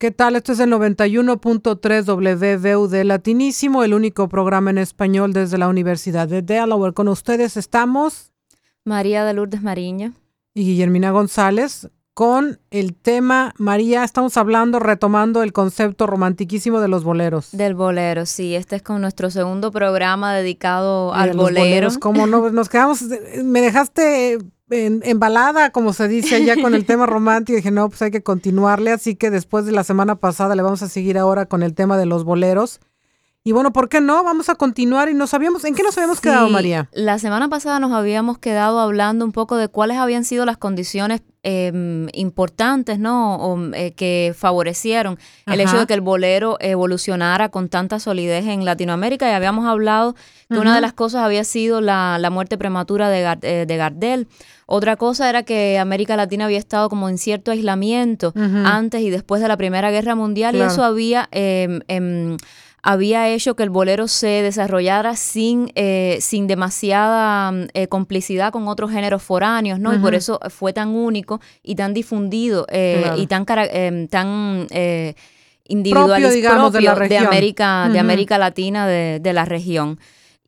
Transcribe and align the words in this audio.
¿Qué 0.00 0.12
tal? 0.12 0.36
Esto 0.36 0.52
es 0.52 0.60
el 0.60 0.70
91.3 0.70 2.04
WVUD 2.04 3.02
Latinísimo, 3.02 3.82
el 3.82 3.94
único 3.94 4.28
programa 4.28 4.70
en 4.70 4.78
español 4.78 5.32
desde 5.32 5.58
la 5.58 5.66
Universidad 5.66 6.28
de 6.28 6.40
Delaware. 6.40 6.94
Con 6.94 7.08
ustedes 7.08 7.56
estamos 7.56 8.30
María 8.84 9.24
de 9.24 9.32
Lourdes 9.32 9.60
Mariño 9.60 10.12
y 10.54 10.66
Guillermina 10.66 11.10
González 11.10 11.90
con 12.14 12.60
el 12.70 12.94
tema, 12.94 13.54
María, 13.58 14.04
estamos 14.04 14.36
hablando, 14.36 14.78
retomando 14.78 15.42
el 15.42 15.52
concepto 15.52 16.06
romantiquísimo 16.06 16.78
de 16.80 16.86
los 16.86 17.02
boleros. 17.02 17.48
Del 17.50 17.74
bolero, 17.74 18.24
sí. 18.24 18.54
Este 18.54 18.76
es 18.76 18.82
con 18.82 19.00
nuestro 19.00 19.30
segundo 19.30 19.72
programa 19.72 20.32
dedicado 20.32 21.12
al 21.12 21.36
bolero. 21.36 21.88
Como 22.00 22.28
no, 22.28 22.50
nos 22.52 22.68
quedamos, 22.68 23.02
me 23.42 23.60
dejaste 23.60 24.38
en, 24.70 25.00
embalada, 25.04 25.70
como 25.70 25.92
se 25.92 26.08
dice 26.08 26.36
allá 26.36 26.60
con 26.60 26.74
el 26.74 26.84
tema 26.84 27.06
romántico, 27.06 27.56
dije, 27.56 27.70
no, 27.70 27.88
pues 27.88 28.02
hay 28.02 28.10
que 28.10 28.22
continuarle, 28.22 28.92
así 28.92 29.16
que 29.16 29.30
después 29.30 29.64
de 29.64 29.72
la 29.72 29.84
semana 29.84 30.16
pasada 30.16 30.54
le 30.54 30.62
vamos 30.62 30.82
a 30.82 30.88
seguir 30.88 31.18
ahora 31.18 31.46
con 31.46 31.62
el 31.62 31.74
tema 31.74 31.96
de 31.98 32.06
los 32.06 32.24
boleros. 32.24 32.80
Y 33.44 33.52
bueno, 33.52 33.72
¿por 33.72 33.88
qué 33.88 34.00
no? 34.00 34.22
Vamos 34.24 34.48
a 34.50 34.56
continuar 34.56 35.08
y 35.08 35.14
nos 35.14 35.32
habíamos, 35.32 35.64
¿en 35.64 35.74
qué 35.74 35.82
nos 35.82 35.96
habíamos 35.96 36.20
quedado, 36.20 36.50
María? 36.50 36.88
La 36.92 37.18
semana 37.18 37.48
pasada 37.48 37.78
nos 37.78 37.92
habíamos 37.92 38.38
quedado 38.38 38.78
hablando 38.78 39.24
un 39.24 39.32
poco 39.32 39.56
de 39.56 39.68
cuáles 39.68 39.96
habían 39.96 40.24
sido 40.24 40.44
las 40.44 40.58
condiciones 40.58 41.22
em, 41.44 42.08
importantes, 42.12 42.98
¿no? 42.98 43.36
O, 43.36 43.72
eh, 43.72 43.92
que 43.92 44.34
favorecieron 44.36 45.18
el 45.46 45.60
hecho 45.60 45.78
de 45.78 45.86
que 45.86 45.94
el 45.94 46.02
bolero 46.02 46.58
evolucionara 46.60 47.48
con 47.48 47.68
tanta 47.70 48.00
solidez 48.00 48.44
en 48.46 48.66
Latinoamérica 48.66 49.30
y 49.30 49.32
habíamos 49.32 49.66
hablado 49.66 50.14
que 50.50 50.58
una 50.58 50.74
de 50.74 50.80
las 50.82 50.92
cosas 50.92 51.22
había 51.22 51.44
sido 51.44 51.80
la, 51.80 52.28
muerte 52.30 52.58
prematura 52.58 53.08
de, 53.08 53.38
eh, 53.42 53.64
de 53.66 53.76
Gardel. 53.78 54.28
Otra 54.66 54.96
cosa 54.96 55.30
era 55.30 55.44
que 55.44 55.78
América 55.78 56.16
Latina 56.16 56.44
había 56.44 56.58
estado 56.58 56.90
como 56.90 57.08
en 57.08 57.16
cierto 57.16 57.52
aislamiento 57.52 58.34
antes 58.36 59.00
y 59.00 59.08
después 59.08 59.40
de 59.40 59.48
la 59.48 59.56
Primera 59.56 59.90
Guerra 59.90 60.16
Mundial 60.16 60.54
y 60.56 60.60
eso 60.60 60.84
había... 60.84 61.28
Eh, 61.32 62.36
había 62.82 63.28
hecho 63.28 63.56
que 63.56 63.62
el 63.62 63.70
bolero 63.70 64.08
se 64.08 64.42
desarrollara 64.42 65.16
sin, 65.16 65.72
eh, 65.74 66.18
sin 66.20 66.46
demasiada 66.46 67.52
eh, 67.74 67.88
complicidad 67.88 68.52
con 68.52 68.68
otros 68.68 68.90
géneros 68.90 69.22
foráneos, 69.22 69.78
¿no? 69.78 69.94
Y 69.94 69.98
por 69.98 70.14
eso 70.14 70.38
fue 70.48 70.72
tan 70.72 70.90
único 70.90 71.40
y 71.62 71.74
tan 71.74 71.94
difundido 71.94 72.66
eh, 72.70 73.12
y 73.16 73.26
tan, 73.26 73.44
tan 73.44 74.66
individual 75.66 76.22
propio, 76.22 77.08
de, 77.08 77.18
América, 77.18 77.88
de 77.92 77.98
América 77.98 78.38
Latina, 78.38 78.86
de, 78.86 79.18
de 79.20 79.32
la 79.32 79.44
región. 79.44 79.98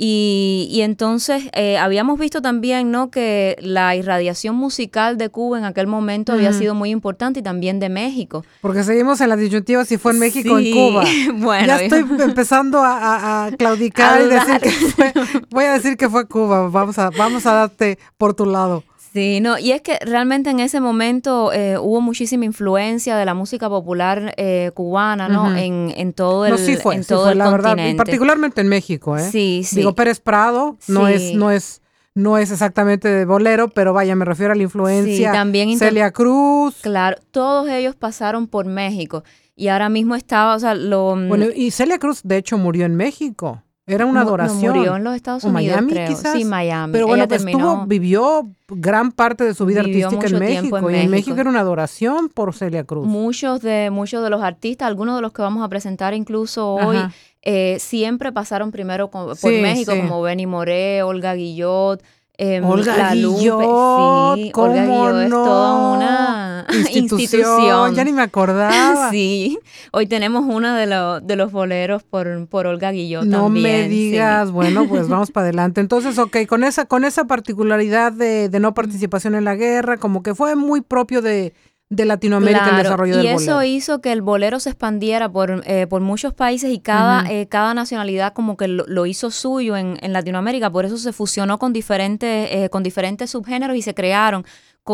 Y, 0.02 0.80
entonces 0.80 1.50
eh, 1.52 1.76
habíamos 1.76 2.18
visto 2.18 2.40
también 2.40 2.90
¿no? 2.90 3.10
que 3.10 3.56
la 3.60 3.94
irradiación 3.96 4.56
musical 4.56 5.18
de 5.18 5.28
Cuba 5.28 5.58
en 5.58 5.66
aquel 5.66 5.88
momento 5.88 6.32
había 6.32 6.54
sido 6.54 6.74
muy 6.74 6.88
importante 6.88 7.40
y 7.40 7.42
también 7.42 7.80
de 7.80 7.90
México. 7.90 8.42
Porque 8.62 8.82
seguimos 8.82 9.20
en 9.20 9.28
la 9.28 9.36
disyuntiva 9.36 9.84
si 9.84 9.98
fue 9.98 10.12
en 10.12 10.20
México 10.20 10.54
o 10.54 10.58
en 10.58 10.72
Cuba. 10.72 11.04
bueno, 11.34 11.66
ya 11.66 11.82
estoy 11.82 12.06
empezando 12.18 12.80
a, 12.82 13.50
claudicar 13.58 14.22
y 14.22 14.28
decir 14.28 14.60
que 14.60 14.70
fue, 14.70 15.12
voy 15.50 15.64
a 15.64 15.72
decir 15.74 15.98
que 15.98 16.08
fue 16.08 16.26
Cuba. 16.26 16.70
Vamos 16.70 16.98
a, 16.98 17.10
vamos 17.10 17.44
a 17.44 17.52
darte 17.52 17.98
por 18.16 18.32
tu 18.32 18.46
lado. 18.46 18.82
Sí, 19.12 19.41
no, 19.41 19.58
y 19.58 19.72
es 19.72 19.83
que 19.83 19.98
realmente 20.05 20.50
en 20.50 20.61
ese 20.61 20.80
momento 20.80 21.53
eh, 21.53 21.77
hubo 21.78 22.00
muchísima 22.00 22.44
influencia 22.44 23.17
de 23.17 23.25
la 23.25 23.34
música 23.34 23.69
popular 23.69 24.34
eh, 24.36 24.70
cubana, 24.75 25.28
¿no? 25.28 25.56
en, 25.56 25.92
en, 25.97 26.12
todo 26.12 26.47
el, 26.47 26.56
sí 26.58 26.77
fue, 26.77 26.94
en 26.94 27.05
todo 27.05 27.30
el 27.30 27.39
la 27.39 27.50
verdad, 27.50 27.77
y 27.77 27.94
particularmente 27.94 28.61
en 28.61 28.69
México, 28.69 29.17
¿eh? 29.17 29.28
Sí, 29.28 29.62
sí. 29.64 29.77
Digo, 29.77 29.94
Pérez 29.97 30.20
Prado 30.20 30.77
no 30.86 31.08
es, 31.08 31.34
no 31.34 31.50
es, 31.50 31.83
no 32.14 32.39
es 32.39 32.52
exactamente 32.52 33.08
de 33.08 33.25
bolero, 33.25 33.69
pero 33.69 33.92
vaya, 33.92 34.14
me 34.14 34.25
refiero 34.25 34.52
a 34.52 34.55
la 34.55 34.62
influencia. 34.62 35.30
Sí, 35.30 35.36
también 35.36 35.77
Celia 35.77 36.12
Cruz. 36.12 36.77
Claro, 36.80 37.17
todos 37.33 37.69
ellos 37.69 37.97
pasaron 37.97 38.47
por 38.47 38.67
México 38.67 39.24
y 39.56 39.69
ahora 39.69 39.89
mismo 39.89 40.14
estaba, 40.14 40.55
o 40.55 40.58
sea, 40.58 40.74
lo. 40.74 41.17
Bueno, 41.17 41.47
y 41.55 41.72
Celia 41.72 41.98
Cruz 41.98 42.20
de 42.22 42.36
hecho 42.36 42.58
murió 42.58 42.86
en 42.86 42.95
México. 42.95 43.62
Era 43.94 44.06
una 44.06 44.22
adoración. 44.22 44.77
murió 44.77 44.96
en 44.96 45.05
los 45.05 45.14
Estados 45.14 45.44
Unidos, 45.44 45.83
Miami, 45.83 46.08
quizás. 46.08 46.33
Sí, 46.33 46.44
Miami. 46.44 46.92
Pero 46.92 47.06
bueno, 47.06 47.27
pues 47.27 47.45
estuvo, 47.45 47.86
vivió 47.86 48.48
gran 48.68 49.12
parte 49.12 49.45
de 49.45 49.55
su 49.55 49.67
vida 49.67 49.80
artística 49.80 50.27
en 50.27 50.39
México, 50.39 50.90
y 50.90 50.96
en 50.96 51.11
México 51.11 51.39
era 51.40 51.51
una 51.51 51.61
adoración 51.61 52.28
por 52.28 52.55
Celia 52.55 52.84
Cruz. 52.84 53.06
Muchos 53.06 53.61
de, 53.62 53.90
muchos 53.90 54.23
de 54.23 54.30
los 54.30 54.42
artistas, 54.42 54.86
algunos 54.86 55.17
de 55.17 55.23
los 55.23 55.33
que 55.33 55.42
vamos 55.42 55.64
a 55.64 55.68
presentar 55.68 56.14
incluso 56.14 56.74
hoy, 56.74 56.98
eh, 57.42 57.77
siempre 57.80 58.33
pasaron 58.33 58.70
primero 58.70 59.11
por 59.11 59.36
México, 59.45 59.92
como 59.96 60.22
Benny 60.22 60.46
Moré, 60.46 61.02
Olga 61.02 61.34
Guillot, 61.34 62.02
eh, 62.42 62.61
Olga 62.62 62.96
la 62.96 63.14
Guillot, 63.14 64.36
sí, 64.36 64.52
Olga 64.55 64.86
Guillot 64.86 65.22
es 65.24 65.30
toda 65.30 65.96
una 65.96 66.39
institución. 66.94 67.94
Ya 67.94 68.04
ni 68.04 68.12
me 68.12 68.22
acordaba. 68.22 69.10
sí, 69.10 69.58
hoy 69.92 70.06
tenemos 70.06 70.44
uno 70.46 70.74
de, 70.74 70.86
de 71.22 71.36
los 71.36 71.52
boleros 71.52 72.02
por, 72.02 72.46
por 72.48 72.66
Olga 72.66 72.90
Guillot 72.90 73.24
no 73.24 73.48
me 73.48 73.88
digas, 73.88 74.50
bueno, 74.50 74.86
pues 74.88 75.08
vamos 75.08 75.30
para 75.30 75.46
adelante. 75.46 75.80
Entonces, 75.80 76.18
ok, 76.18 76.46
con 76.46 76.64
esa, 76.64 76.86
con 76.86 77.04
esa 77.04 77.24
particularidad 77.24 78.12
de, 78.12 78.48
de 78.48 78.60
no 78.60 78.74
participación 78.74 79.34
en 79.34 79.44
la 79.44 79.54
guerra, 79.54 79.98
como 79.98 80.22
que 80.22 80.34
fue 80.34 80.56
muy 80.56 80.80
propio 80.80 81.22
de 81.22 81.54
de 81.90 82.04
Latinoamérica 82.04 82.70
el 82.70 82.77
desarrollo 82.77 83.16
del 83.16 83.27
bolero. 83.27 83.40
Y 83.40 83.42
eso 83.42 83.62
hizo 83.64 84.00
que 84.00 84.12
el 84.12 84.22
bolero 84.22 84.60
se 84.60 84.70
expandiera 84.70 85.28
por, 85.28 85.62
eh, 85.66 85.88
por 85.88 86.00
muchos 86.00 86.32
países 86.32 86.70
y 86.70 86.78
cada, 86.78 87.28
eh, 87.28 87.48
cada 87.48 87.74
nacionalidad 87.74 88.32
como 88.32 88.56
que 88.56 88.68
lo, 88.68 89.06
hizo 89.06 89.32
suyo 89.32 89.77
en, 89.77 89.98
en, 90.00 90.12
Latinoamérica. 90.12 90.70
Por 90.70 90.84
eso 90.84 90.96
se 90.98 91.12
fusionó 91.12 91.58
con 91.58 91.72
diferentes, 91.72 92.48
eh, 92.52 92.68
con 92.70 92.84
diferentes 92.84 93.30
subgéneros 93.30 93.77
y 93.77 93.82
se 93.82 93.92
crearon 93.92 94.46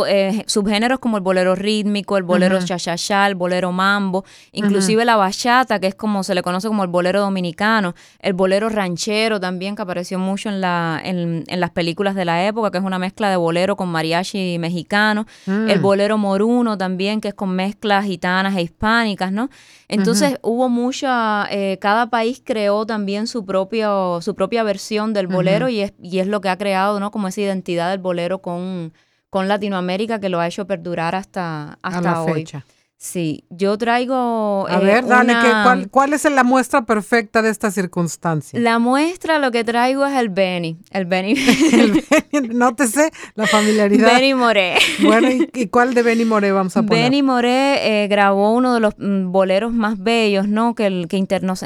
eh, 0.05 0.45
subgéneros 0.47 0.99
como 0.99 1.17
el 1.17 1.23
bolero 1.23 1.55
rítmico, 1.55 2.17
el 2.17 2.25
bolero 2.25 2.59
cha-cha-cha, 2.61 3.27
el 3.27 3.37
bolero 3.37 3.73
mambo, 3.73 4.25
inclusive 4.53 5.05
la 5.05 5.17
bachata, 5.17 5.79
que 5.79 5.87
es 5.87 5.95
como 5.95 6.25
se 6.25 6.34
le 6.34 6.43
conoce 6.43 6.69
como 6.69 6.83
el 6.83 6.91
bolero 6.91 7.21
dominicano, 7.21 7.95
el 8.19 8.34
bolero 8.34 8.69
ranchero 8.69 9.41
también, 9.41 9.77
que 9.77 9.83
apareció 9.83 10.19
mucho 10.19 10.49
en, 10.49 10.61
la, 10.61 11.01
en, 11.03 11.45
las 11.49 11.71
películas 11.71 12.15
de 12.15 12.25
la 12.25 12.45
época, 12.45 12.71
que 12.71 12.79
es 12.79 12.84
una 12.84 12.99
mezcla 12.99 13.31
de 13.31 13.37
bolero 13.37 13.77
con 13.77 13.89
mariachi 13.89 14.59
mexicano, 14.59 15.27
el 15.47 15.79
mm. 15.79 15.83
bolero 15.83 16.19
moruno 16.19 16.77
también, 16.77 17.21
que 17.21 17.28
es 17.28 17.34
con 17.34 17.51
mezclas 17.51 18.05
gitanas 18.05 18.57
e 18.57 18.63
hispánicas, 18.63 19.33
¿no? 19.33 19.49
Entonces 19.89 20.39
hubo 20.43 20.69
mucha, 20.69 21.47
eh, 21.51 21.78
cada 21.81 22.11
país 22.11 22.43
creó 22.45 22.87
también 22.87 23.28
su, 23.28 23.45
propio, 23.45 24.21
su 24.21 24.34
propia 24.34 24.65
versión 24.65 25.13
del 25.13 25.28
bolero 25.28 25.69
y, 25.69 25.81
es, 25.81 25.93
y 26.03 26.19
es 26.19 26.27
lo 26.27 26.41
que 26.41 26.49
ha 26.49 26.59
creado, 26.59 26.99
¿no? 26.99 27.11
Como 27.11 27.28
esa 27.28 27.41
identidad 27.41 27.91
del 27.91 28.01
bolero 28.01 28.41
con 28.41 28.93
con 29.37 29.49
Latinoamérica 29.49 30.19
que 30.19 30.31
lo 30.31 30.41
ha 30.41 30.47
hecho 30.47 30.67
perdurar 30.67 31.15
hasta, 31.15 31.79
hasta 31.83 32.01
la 32.01 32.23
hoy. 32.23 32.33
Fecha. 32.33 32.65
Sí, 32.97 33.45
yo 33.51 33.77
traigo. 33.77 34.67
A 34.67 34.79
ver, 34.79 35.05
eh, 35.05 35.07
dale, 35.07 35.89
¿cuál, 35.91 36.15
es 36.15 36.25
la 36.25 36.43
muestra 36.43 36.87
perfecta 36.87 37.43
de 37.43 37.51
esta 37.51 37.71
circunstancia? 37.71 38.59
La 38.59 38.79
muestra, 38.79 39.39
lo 39.39 39.51
que 39.51 39.63
traigo 39.63 40.07
es 40.07 40.17
el 40.17 40.31
Benny. 40.31 40.79
El 40.91 41.05
Benny. 41.05 41.33
el 41.75 42.03
Benny 42.33 42.49
nótese 42.49 43.11
la 43.35 43.47
familiaridad. 43.47 44.15
Benny 44.15 44.33
Moré. 44.33 44.77
Bueno, 45.03 45.29
¿y, 45.53 45.67
cuál 45.67 45.93
de 45.93 46.03
Benny 46.03 46.25
Moré 46.25 46.51
vamos 46.53 46.75
a 46.79 46.83
poner? 46.83 47.05
Benny 47.05 47.23
Moré 47.23 48.05
eh, 48.05 48.09
grabó 48.09 48.55
uno 48.55 48.73
de 48.73 48.81
los 48.81 48.95
mm, 48.97 49.31
boleros 49.31 49.75
más 49.75 50.03
bellos, 50.03 50.49
¿no? 50.49 50.75
Que, 50.75 50.87
el, 50.87 51.09
que, 51.09 51.23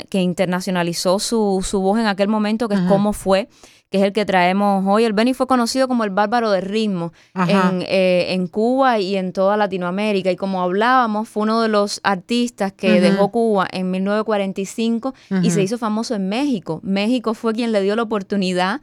que 0.09 0.21
internacionalizó 0.21 1.21
su, 1.21 1.65
su 1.65 1.81
voz 1.81 2.01
en 2.01 2.09
aquel 2.09 2.27
momento, 2.27 2.69
que 2.69 2.75
es 2.75 2.81
Cómo 2.89 3.13
Fue 3.13 3.49
que 3.91 3.99
es 3.99 4.05
el 4.05 4.13
que 4.13 4.25
traemos 4.25 4.85
hoy. 4.87 5.05
El 5.05 5.13
Benny 5.13 5.35
fue 5.35 5.47
conocido 5.47 5.89
como 5.89 6.05
el 6.05 6.11
bárbaro 6.11 6.51
de 6.51 6.61
ritmo 6.61 7.13
en, 7.35 7.83
eh, 7.83 8.27
en, 8.35 8.47
Cuba 8.47 9.01
y 9.01 9.17
en 9.17 9.33
toda 9.33 9.57
Latinoamérica. 9.57 10.31
Y 10.31 10.37
como 10.37 10.63
hablábamos, 10.63 11.29
fue 11.29 11.43
uno 11.43 11.61
de 11.61 11.69
los 11.69 12.01
artistas 12.05 12.73
que 12.73 13.01
dejó 13.01 13.31
Cuba 13.31 13.67
en 13.71 13.91
1945 13.91 15.15
y 15.43 15.51
se 15.51 15.63
hizo 15.63 15.77
famoso 15.77 16.15
en 16.15 16.29
México. 16.29 16.81
México 16.85 17.35
fue 17.35 17.53
quien 17.53 17.73
le 17.73 17.83
dio 17.83 17.97
la 17.97 18.03
oportunidad 18.03 18.81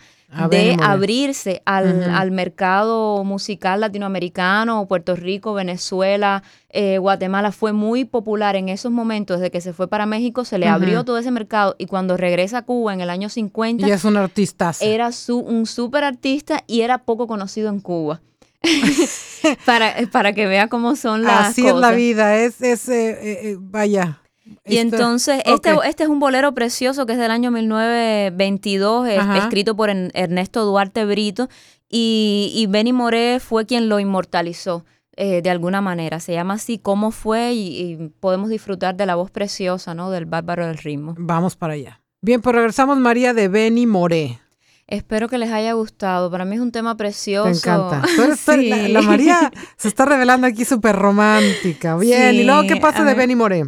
de 0.50 0.78
abrirse 0.82 1.62
al, 1.66 2.32
mercado 2.32 3.24
musical 3.24 3.80
latinoamericano, 3.80 4.86
Puerto 4.86 5.16
Rico, 5.16 5.54
Venezuela, 5.54 6.44
eh, 6.70 6.98
Guatemala. 6.98 7.52
Fue 7.52 7.72
muy 7.72 8.04
popular 8.04 8.56
en 8.56 8.70
esos 8.70 8.92
momentos, 8.92 9.40
desde 9.40 9.52
que 9.52 9.62
se 9.62 9.74
fue 9.74 9.88
para 9.88 10.06
México, 10.06 10.44
se 10.44 10.58
le 10.58 10.68
abrió 10.68 11.06
todo 11.06 11.18
ese 11.18 11.32
mercado 11.32 11.76
y 11.78 11.86
cuando 11.86 12.18
regresa 12.18 12.60
a 12.60 12.62
Cuba 12.64 12.94
en 12.94 13.02
el 13.02 13.10
año 13.10 13.30
50... 13.30 13.88
Y 13.88 13.92
es 13.92 14.04
un 14.04 14.18
artista. 14.18 14.74
Era 14.82 15.12
su, 15.12 15.40
un 15.40 15.66
súper 15.66 16.04
artista 16.04 16.64
y 16.68 16.82
era 16.82 17.00
poco 17.00 17.28
conocido 17.28 17.70
en 17.70 17.80
Cuba. 17.80 18.22
para, 19.66 19.96
para 20.12 20.34
que 20.34 20.46
vea 20.46 20.68
cómo 20.68 20.96
son 20.96 21.24
las 21.24 21.50
Así 21.50 21.66
es 21.66 21.76
la 21.76 21.92
vida, 21.92 22.38
es, 22.38 22.62
es 22.62 22.90
eh, 22.90 23.52
eh, 23.52 23.58
vaya, 23.60 24.20
y 24.66 24.78
entonces, 24.78 25.42
este, 25.46 25.76
este 25.86 26.04
es 26.04 26.10
un 26.10 26.20
bolero 26.20 26.54
precioso 26.54 27.06
que 27.06 27.14
es 27.14 27.20
del 27.20 27.32
año 27.32 27.52
1922, 27.52 29.08
escrito 29.38 29.76
por 29.76 29.90
Ernesto 29.90 30.66
Duarte 30.66 31.06
Brito, 31.06 31.50
y, 31.90 32.52
y 32.54 32.68
Benny 32.68 32.94
Moré 32.94 33.40
fue 33.40 33.66
quien 33.66 33.90
lo 33.90 34.00
inmortalizó. 34.00 34.84
Eh, 35.20 35.42
de 35.42 35.50
alguna 35.50 35.82
manera. 35.82 36.20
Se 36.20 36.34
llama 36.34 36.54
así 36.54 36.78
cómo 36.78 37.10
fue 37.10 37.52
y, 37.54 38.12
podemos 38.20 38.50
disfrutar 38.50 38.96
de 38.96 39.08
la 39.08 39.16
voz 39.16 39.32
preciosa, 39.32 39.96
¿no? 39.96 40.12
Del 40.12 40.28
bárbaro 40.28 40.68
del 40.68 40.78
ritmo. 40.78 41.16
Vamos 41.18 41.56
para 41.56 41.74
allá. 41.74 42.02
Bien, 42.22 42.40
pues 42.40 42.56
regresamos 42.56 43.00
María 43.00 43.34
de 43.34 43.48
Benny 43.48 43.88
Moré. 43.88 44.40
Espero 44.86 45.28
que 45.28 45.40
les 45.40 45.52
haya 45.52 45.74
gustado. 45.74 46.30
Para 46.30 46.46
mí 46.46 46.56
es 46.56 46.62
un 46.62 46.72
tema 46.72 46.96
precioso. 46.98 47.50
Me 47.50 47.56
encanta. 47.56 48.04
la, 48.90 49.02
María 49.02 49.52
se 49.76 49.88
está 49.88 50.06
revelando 50.06 50.46
aquí 50.46 50.66
súper 50.66 50.96
romántica. 50.96 51.98
Bien. 51.98 52.36
¿Y 52.36 52.44
luego 52.44 52.68
qué 52.68 52.76
pasa 52.76 53.04
de 53.04 53.16
Benny 53.16 53.36
Moré? 53.36 53.64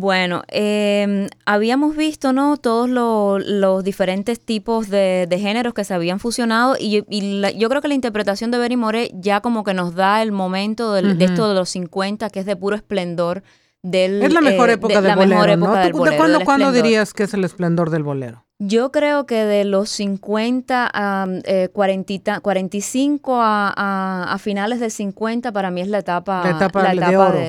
Bueno, 0.00 0.42
em, 0.48 1.28
habíamos 1.46 1.96
visto, 1.96 2.32
¿no? 2.32 2.56
Todos 2.56 2.88
los 2.88 3.84
diferentes 3.84 4.40
tipos 4.40 4.88
de, 4.88 5.28
géneros 5.30 5.74
que 5.74 5.84
se 5.84 5.94
habían 5.94 6.20
fusionado 6.20 6.76
y, 6.78 7.04
yo 7.56 7.68
creo 7.68 7.82
que 7.82 7.88
la 7.88 7.94
interpretación 7.94 8.50
de 8.50 8.58
Benny 8.58 8.76
Moré 8.76 9.10
ya 9.14 9.40
como 9.40 9.62
que 9.64 9.74
nos 9.74 9.94
da 9.94 10.22
el 10.22 10.32
momento 10.32 10.92
de 10.92 11.24
esto 11.24 11.48
de 11.48 11.54
los 11.54 11.68
50, 11.70 12.30
que 12.30 12.40
es 12.40 12.46
de 12.46 12.56
puro 12.56 12.76
esplendor 12.76 13.42
del... 13.82 14.22
Es 14.22 14.32
la 14.32 14.40
mejor 14.40 14.70
eh, 14.70 14.74
época 14.74 15.00
del 15.00 15.14
bolero, 15.14 15.56
¿no? 15.56 15.74
¿De 15.74 15.92
cuándo, 15.92 16.40
cuándo 16.40 16.72
dirías 16.72 17.12
que 17.12 17.24
es 17.24 17.34
el 17.34 17.44
esplendor 17.44 17.90
del 17.90 18.02
bolero? 18.02 18.43
Yo 18.60 18.92
creo 18.92 19.26
que 19.26 19.44
de 19.44 19.64
los 19.64 19.90
50 19.90 20.88
a 20.92 21.26
45 21.72 23.32
eh, 23.32 23.38
a, 23.42 24.32
a, 24.32 24.38
finales 24.38 24.78
de 24.78 24.90
50 24.90 25.50
para 25.50 25.72
mí 25.72 25.80
es 25.80 25.88
la 25.88 25.98
etapa, 25.98 26.44
la 26.44 26.50
etapa, 26.50 26.94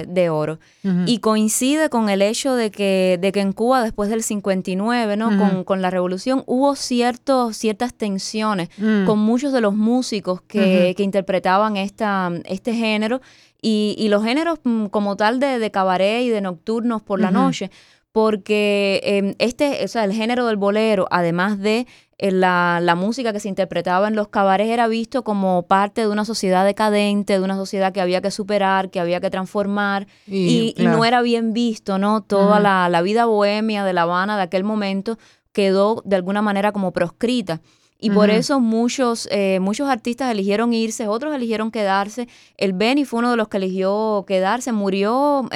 de 0.08 0.30
oro. 0.32 0.60
Y 1.06 1.20
coincide 1.20 1.90
con 1.90 2.10
el 2.10 2.24
hecho 2.24 2.56
de 2.56 2.72
que, 2.72 3.20
de 3.22 3.32
que 3.32 3.42
en 3.42 3.54
Cuba 3.54 3.84
después 3.84 4.10
del 4.10 4.24
59, 4.24 5.16
¿no? 5.16 5.38
con, 5.38 5.64
con, 5.64 5.84
la 5.84 5.92
revolución, 5.92 6.44
hubo 6.48 6.76
ciertos, 6.76 7.56
ciertas 7.56 7.94
tensiones 7.94 8.70
con 9.06 9.20
muchos 9.20 9.54
de 9.54 9.62
los 9.62 9.76
músicos 9.76 10.42
que, 10.42 10.96
que 10.98 11.04
interpretaban 11.04 11.78
esta, 11.78 12.32
este 12.46 12.74
género. 12.74 13.22
Y, 13.62 13.96
y, 13.98 14.10
los 14.10 14.24
géneros 14.24 14.60
mm, 14.64 14.88
como 14.88 15.16
tal 15.16 15.40
de, 15.40 15.58
de 15.58 15.72
cabaret 15.72 16.22
y 16.22 16.30
de 16.30 16.40
nocturnos 16.40 17.02
por 17.02 17.20
la 17.20 17.32
noche 17.32 17.72
porque 18.16 19.02
em, 19.04 19.36
este, 19.40 19.84
o 19.84 19.90
sea, 19.90 20.06
el 20.06 20.14
género 20.14 20.46
del 20.46 20.56
bolero, 20.56 21.06
además 21.12 21.60
de 21.60 21.86
eh, 22.18 22.32
la, 22.32 22.80
la, 22.82 22.96
música 22.96 23.34
que 23.34 23.42
se 23.42 23.50
interpretaba 23.50 24.08
en 24.08 24.16
los 24.16 24.30
cabarets, 24.30 24.72
era 24.72 24.88
visto 24.88 25.26
como 25.26 25.64
parte 25.68 26.00
de 26.00 26.08
una 26.08 26.24
sociedad 26.24 26.64
decadente, 26.64 27.34
de 27.34 27.42
una 27.42 27.58
sociedad 27.58 27.92
que 27.92 28.00
había 28.00 28.22
que 28.22 28.32
superar, 28.32 28.90
que 28.90 29.02
había 29.02 29.20
que 29.20 29.30
transformar, 29.30 30.08
y, 30.28 30.74
no 30.78 31.04
era 31.04 31.22
bien 31.22 31.52
visto, 31.52 31.98
¿no? 31.98 32.22
Toda 32.22 32.62
la, 32.62 32.88
la 32.88 33.02
vida 33.02 33.26
bohemia 33.26 33.84
de 33.84 33.92
La 33.92 34.04
Habana 34.04 34.38
de 34.38 34.44
aquel 34.44 34.64
momento 34.64 35.18
quedó 35.52 36.02
de 36.06 36.16
alguna 36.16 36.42
manera 36.42 36.72
como 36.72 36.94
proscrita. 36.94 37.60
Y 38.06 38.10
por 38.12 38.30
eso 38.30 38.60
muchos, 38.60 39.28
eh, 39.32 39.60
muchos 39.60 39.90
artistas 39.90 40.32
eligieron 40.32 40.74
irse, 40.74 41.08
otros 41.08 41.34
eligieron 41.34 41.72
quedarse. 41.72 42.28
El 42.58 42.74
Benny 42.74 43.06
fue 43.06 43.20
uno 43.20 43.32
de 43.32 43.38
los 43.38 43.48
que 43.48 43.58
eligió 43.58 44.26
quedarse. 44.28 44.72
Murió 44.72 45.48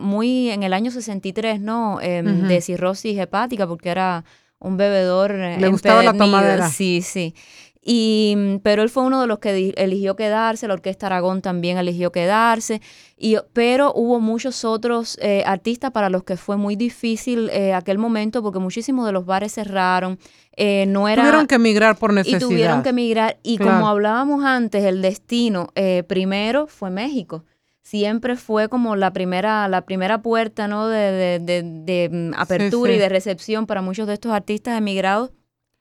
muy 0.00 0.50
en 0.50 0.62
el 0.62 0.72
año 0.72 0.90
63, 0.90 1.60
¿no? 1.60 2.00
Em, 2.00 2.46
de 2.48 2.60
cirrosis 2.60 3.18
hepática 3.18 3.66
porque 3.66 3.88
era 3.90 4.24
un 4.58 4.76
bebedor. 4.76 5.32
Eh, 5.32 5.58
Le 5.60 5.68
gustaba 5.68 6.02
la 6.02 6.12
tomadera. 6.12 6.68
Sí, 6.68 7.02
sí. 7.02 7.34
Y, 7.88 8.34
mm, 8.36 8.56
pero 8.64 8.82
él 8.82 8.90
fue 8.90 9.04
uno 9.04 9.20
de 9.20 9.28
los 9.28 9.38
que 9.38 9.72
eligió 9.76 10.16
quedarse, 10.16 10.66
la 10.66 10.74
Orquesta 10.74 11.06
Aragón 11.06 11.40
también 11.40 11.78
eligió 11.78 12.10
quedarse, 12.10 12.82
y, 13.16 13.36
pero 13.52 13.92
hubo 13.94 14.18
muchos 14.18 14.64
otros 14.64 15.16
eh, 15.22 15.44
artistas 15.46 15.92
para 15.92 16.10
los 16.10 16.24
que 16.24 16.36
fue 16.36 16.56
muy 16.56 16.74
difícil 16.74 17.48
eh, 17.50 17.74
aquel 17.74 17.98
momento 17.98 18.42
porque 18.42 18.58
muchísimos 18.58 19.06
de 19.06 19.12
los 19.12 19.24
bares 19.24 19.54
cerraron. 19.54 20.18
Eh, 20.56 20.86
no 20.88 21.06
era, 21.06 21.22
tuvieron 21.22 21.46
que 21.46 21.54
emigrar 21.54 21.96
por 21.96 22.12
necesidad. 22.12 22.40
Y 22.40 22.40
tuvieron 22.40 22.82
que 22.82 22.88
emigrar. 22.88 23.38
Y 23.44 23.58
como 23.58 23.86
hablábamos 23.86 24.44
antes, 24.44 24.82
el 24.82 25.00
destino 25.00 25.68
primero 26.08 26.66
fue 26.66 26.90
México 26.90 27.44
siempre 27.82 28.34
fue 28.34 28.68
como 28.68 28.96
la 28.96 29.12
primera, 29.12 29.68
la 29.68 29.82
primera 29.82 30.20
puerta 30.20 30.66
¿no? 30.66 30.88
de, 30.88 31.38
de, 31.38 31.62
de, 31.62 32.08
mm, 32.10 32.34
apertura 32.36 32.92
y 32.92 32.98
de 32.98 33.08
recepción 33.08 33.66
para 33.66 33.80
muchos 33.80 34.08
de 34.08 34.14
estos 34.14 34.32
artistas 34.32 34.76
emigrados 34.76 35.30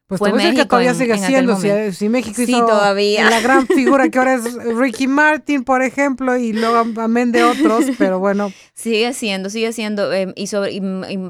pues 0.07 0.19
fue 0.19 0.33
México 0.33 0.57
que 0.57 0.65
todavía 0.65 0.93
sigue 0.93 1.17
siendo, 1.17 1.57
si, 1.91 2.09
México 2.09 2.39
hizo 2.39 2.65
todavía. 2.67 3.27
la 3.27 3.41
gran 3.41 3.65
figura 3.67 4.07
que 4.09 4.19
ahora 4.19 4.35
es 4.35 4.53
Ricky 4.53 5.07
Martin, 5.07 5.63
por 5.63 5.81
ejemplo, 5.81 6.37
y 6.37 6.53
luego 6.53 6.85
amén 7.01 7.31
de 7.31 7.43
otros, 7.43 7.85
pero 7.97 8.19
bueno. 8.19 8.51
Sigue 8.75 9.13
siendo, 9.13 9.49
sigue 9.49 9.71
siendo, 9.71 10.11
em, 10.11 10.33
y, 10.35 10.47
sobre, 10.47 10.79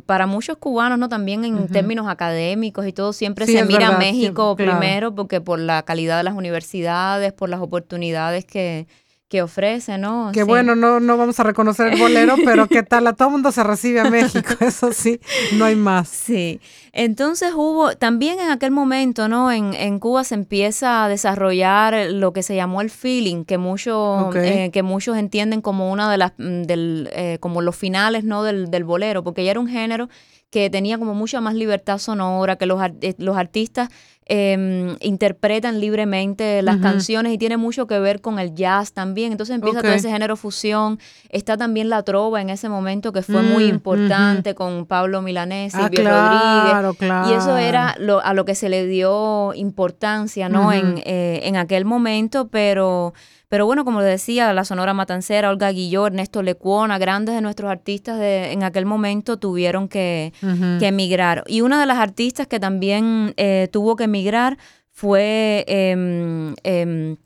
para 0.06 0.26
muchos 0.26 0.58
cubanos, 0.58 0.98
¿no? 0.98 1.10
También 1.10 1.46
en 1.46 1.68
términos 1.68 2.08
académicos 2.08 2.88
y 2.88 2.92
todo, 2.92 3.14
siempre 3.14 3.46
se 3.46 3.64
mira 3.66 3.90
a 3.90 3.98
México 3.98 4.56
primero, 4.56 5.14
porque 5.14 5.42
por 5.42 5.60
la 5.60 5.84
calidad 5.84 6.18
de 6.18 6.24
las 6.24 6.34
universidades, 6.34 7.32
por 7.34 7.50
las 7.50 7.62
oportunidades 7.62 8.44
que, 8.46 8.88
que 9.28 9.42
ofrece, 9.42 9.98
¿no? 9.98 10.32
Que 10.34 10.44
bueno, 10.44 10.76
no, 10.76 11.00
no 11.00 11.18
vamos 11.18 11.40
a 11.40 11.44
reconocer 11.44 11.94
el 11.94 12.00
bolero, 12.00 12.36
pero 12.46 12.68
qué 12.68 12.84
tal, 12.84 13.08
a 13.08 13.14
todo 13.14 13.32
mundo 13.32 13.52
se 13.52 13.64
recibe 13.64 14.00
a 14.00 14.10
México, 14.10 14.54
eso 14.60 14.94
sí, 14.94 15.20
no 15.54 15.66
hay 15.66 15.76
más. 15.76 16.10
Sí, 16.10 16.60
entonces 16.94 17.54
hubo, 17.56 17.96
también 17.96 18.40
en 18.40 18.50
aquel 18.50 18.72
momento, 18.72 19.28
¿no? 19.28 19.52
En, 19.52 19.74
en 19.74 20.00
Cuba 20.00 20.24
se 20.24 20.36
empieza 20.36 21.04
a 21.04 21.10
desarrollar 21.10 22.12
lo 22.12 22.34
que 22.34 22.44
se 22.44 22.56
llamó 22.56 22.82
el 22.82 22.92
feeling, 22.92 23.46
que, 23.46 23.58
mucho, 23.58 24.30
eh, 24.36 24.70
que 24.72 24.84
muchos 24.84 25.18
entienden 25.18 25.62
como 25.62 25.92
una 25.92 26.12
de 26.12 26.18
las, 26.18 26.34
mm, 26.38 26.62
del, 26.64 27.10
eh, 27.14 27.38
como 27.40 27.62
los 27.62 27.76
finales, 27.76 28.24
¿no? 28.24 28.44
Del, 28.44 28.70
del 28.70 28.84
bolero, 28.84 29.24
porque 29.24 29.44
ya 29.44 29.52
era 29.52 29.60
un 29.60 29.68
género 29.68 30.08
que 30.56 30.70
tenía 30.70 30.98
como 30.98 31.14
mucha 31.14 31.42
más 31.42 31.54
libertad 31.54 31.98
sonora, 31.98 32.56
que 32.56 32.66
los, 32.66 32.82
eh, 33.02 33.14
los 33.18 33.36
artistas 33.36 33.90
Em, 34.28 34.98
interpretan 35.02 35.80
libremente 35.80 36.64
las 36.64 36.78
canciones 36.78 37.32
y 37.32 37.38
tiene 37.38 37.58
mucho 37.58 37.86
que 37.86 38.00
ver 38.00 38.22
con 38.22 38.40
el 38.40 38.56
jazz 38.56 38.92
también. 38.92 39.32
Entonces 39.32 39.54
empieza 39.54 39.84
todo 39.84 39.92
ese 39.92 40.10
género 40.10 40.36
fusión. 40.36 40.98
Está 41.30 41.58
también 41.58 41.90
la 41.90 42.02
trova 42.02 42.42
en 42.42 42.50
ese 42.50 42.68
momento 42.68 43.14
que 43.14 43.22
fue 43.22 43.44
muy 43.44 43.66
mm, 43.66 43.70
importante 43.70 44.56
con 44.56 44.88
Pablo 44.88 45.22
Milanés, 45.22 45.76
y 45.76 45.78
ah, 45.78 46.82
Rodríguez. 46.82 47.30
Y 47.30 47.34
eso 47.34 47.56
era 47.58 47.92
a 47.92 48.34
lo 48.34 48.46
que 48.46 48.56
se 48.56 48.68
le 48.68 48.88
dio 48.88 49.54
importancia, 49.54 50.50
¿no? 50.50 50.74
en, 50.74 51.04
eh, 51.06 51.42
en 51.44 51.56
aquel 51.56 51.86
momento, 51.86 52.48
pero 52.48 53.14
pero 53.50 53.66
bueno, 53.66 53.86
como 53.86 54.02
decía, 54.02 54.52
la 54.54 54.66
Sonora 54.66 54.94
Matancera, 54.94 55.50
Olga 55.50 55.72
Guilló, 55.72 56.08
Ernesto 56.08 56.42
Lecuona, 56.42 56.98
grandes 56.98 57.36
de 57.36 57.42
nuestros 57.42 57.72
artistas 57.72 58.20
de, 58.20 58.52
en 58.52 58.64
aquel 58.64 58.86
momento 58.86 59.38
tuvieron 59.38 59.88
que, 59.88 60.34
emigrar. 60.82 61.44
Y 61.48 61.62
una 61.62 61.80
de 61.80 61.86
las 61.86 61.98
artistas 61.98 62.48
que 62.48 62.60
también 62.60 63.34
eh, 63.38 63.68
tuvo 63.72 63.96
que 63.96 64.06
emigrar 64.06 64.58
fue, 64.92 65.66
em, 65.68 66.56
em, 66.64 67.18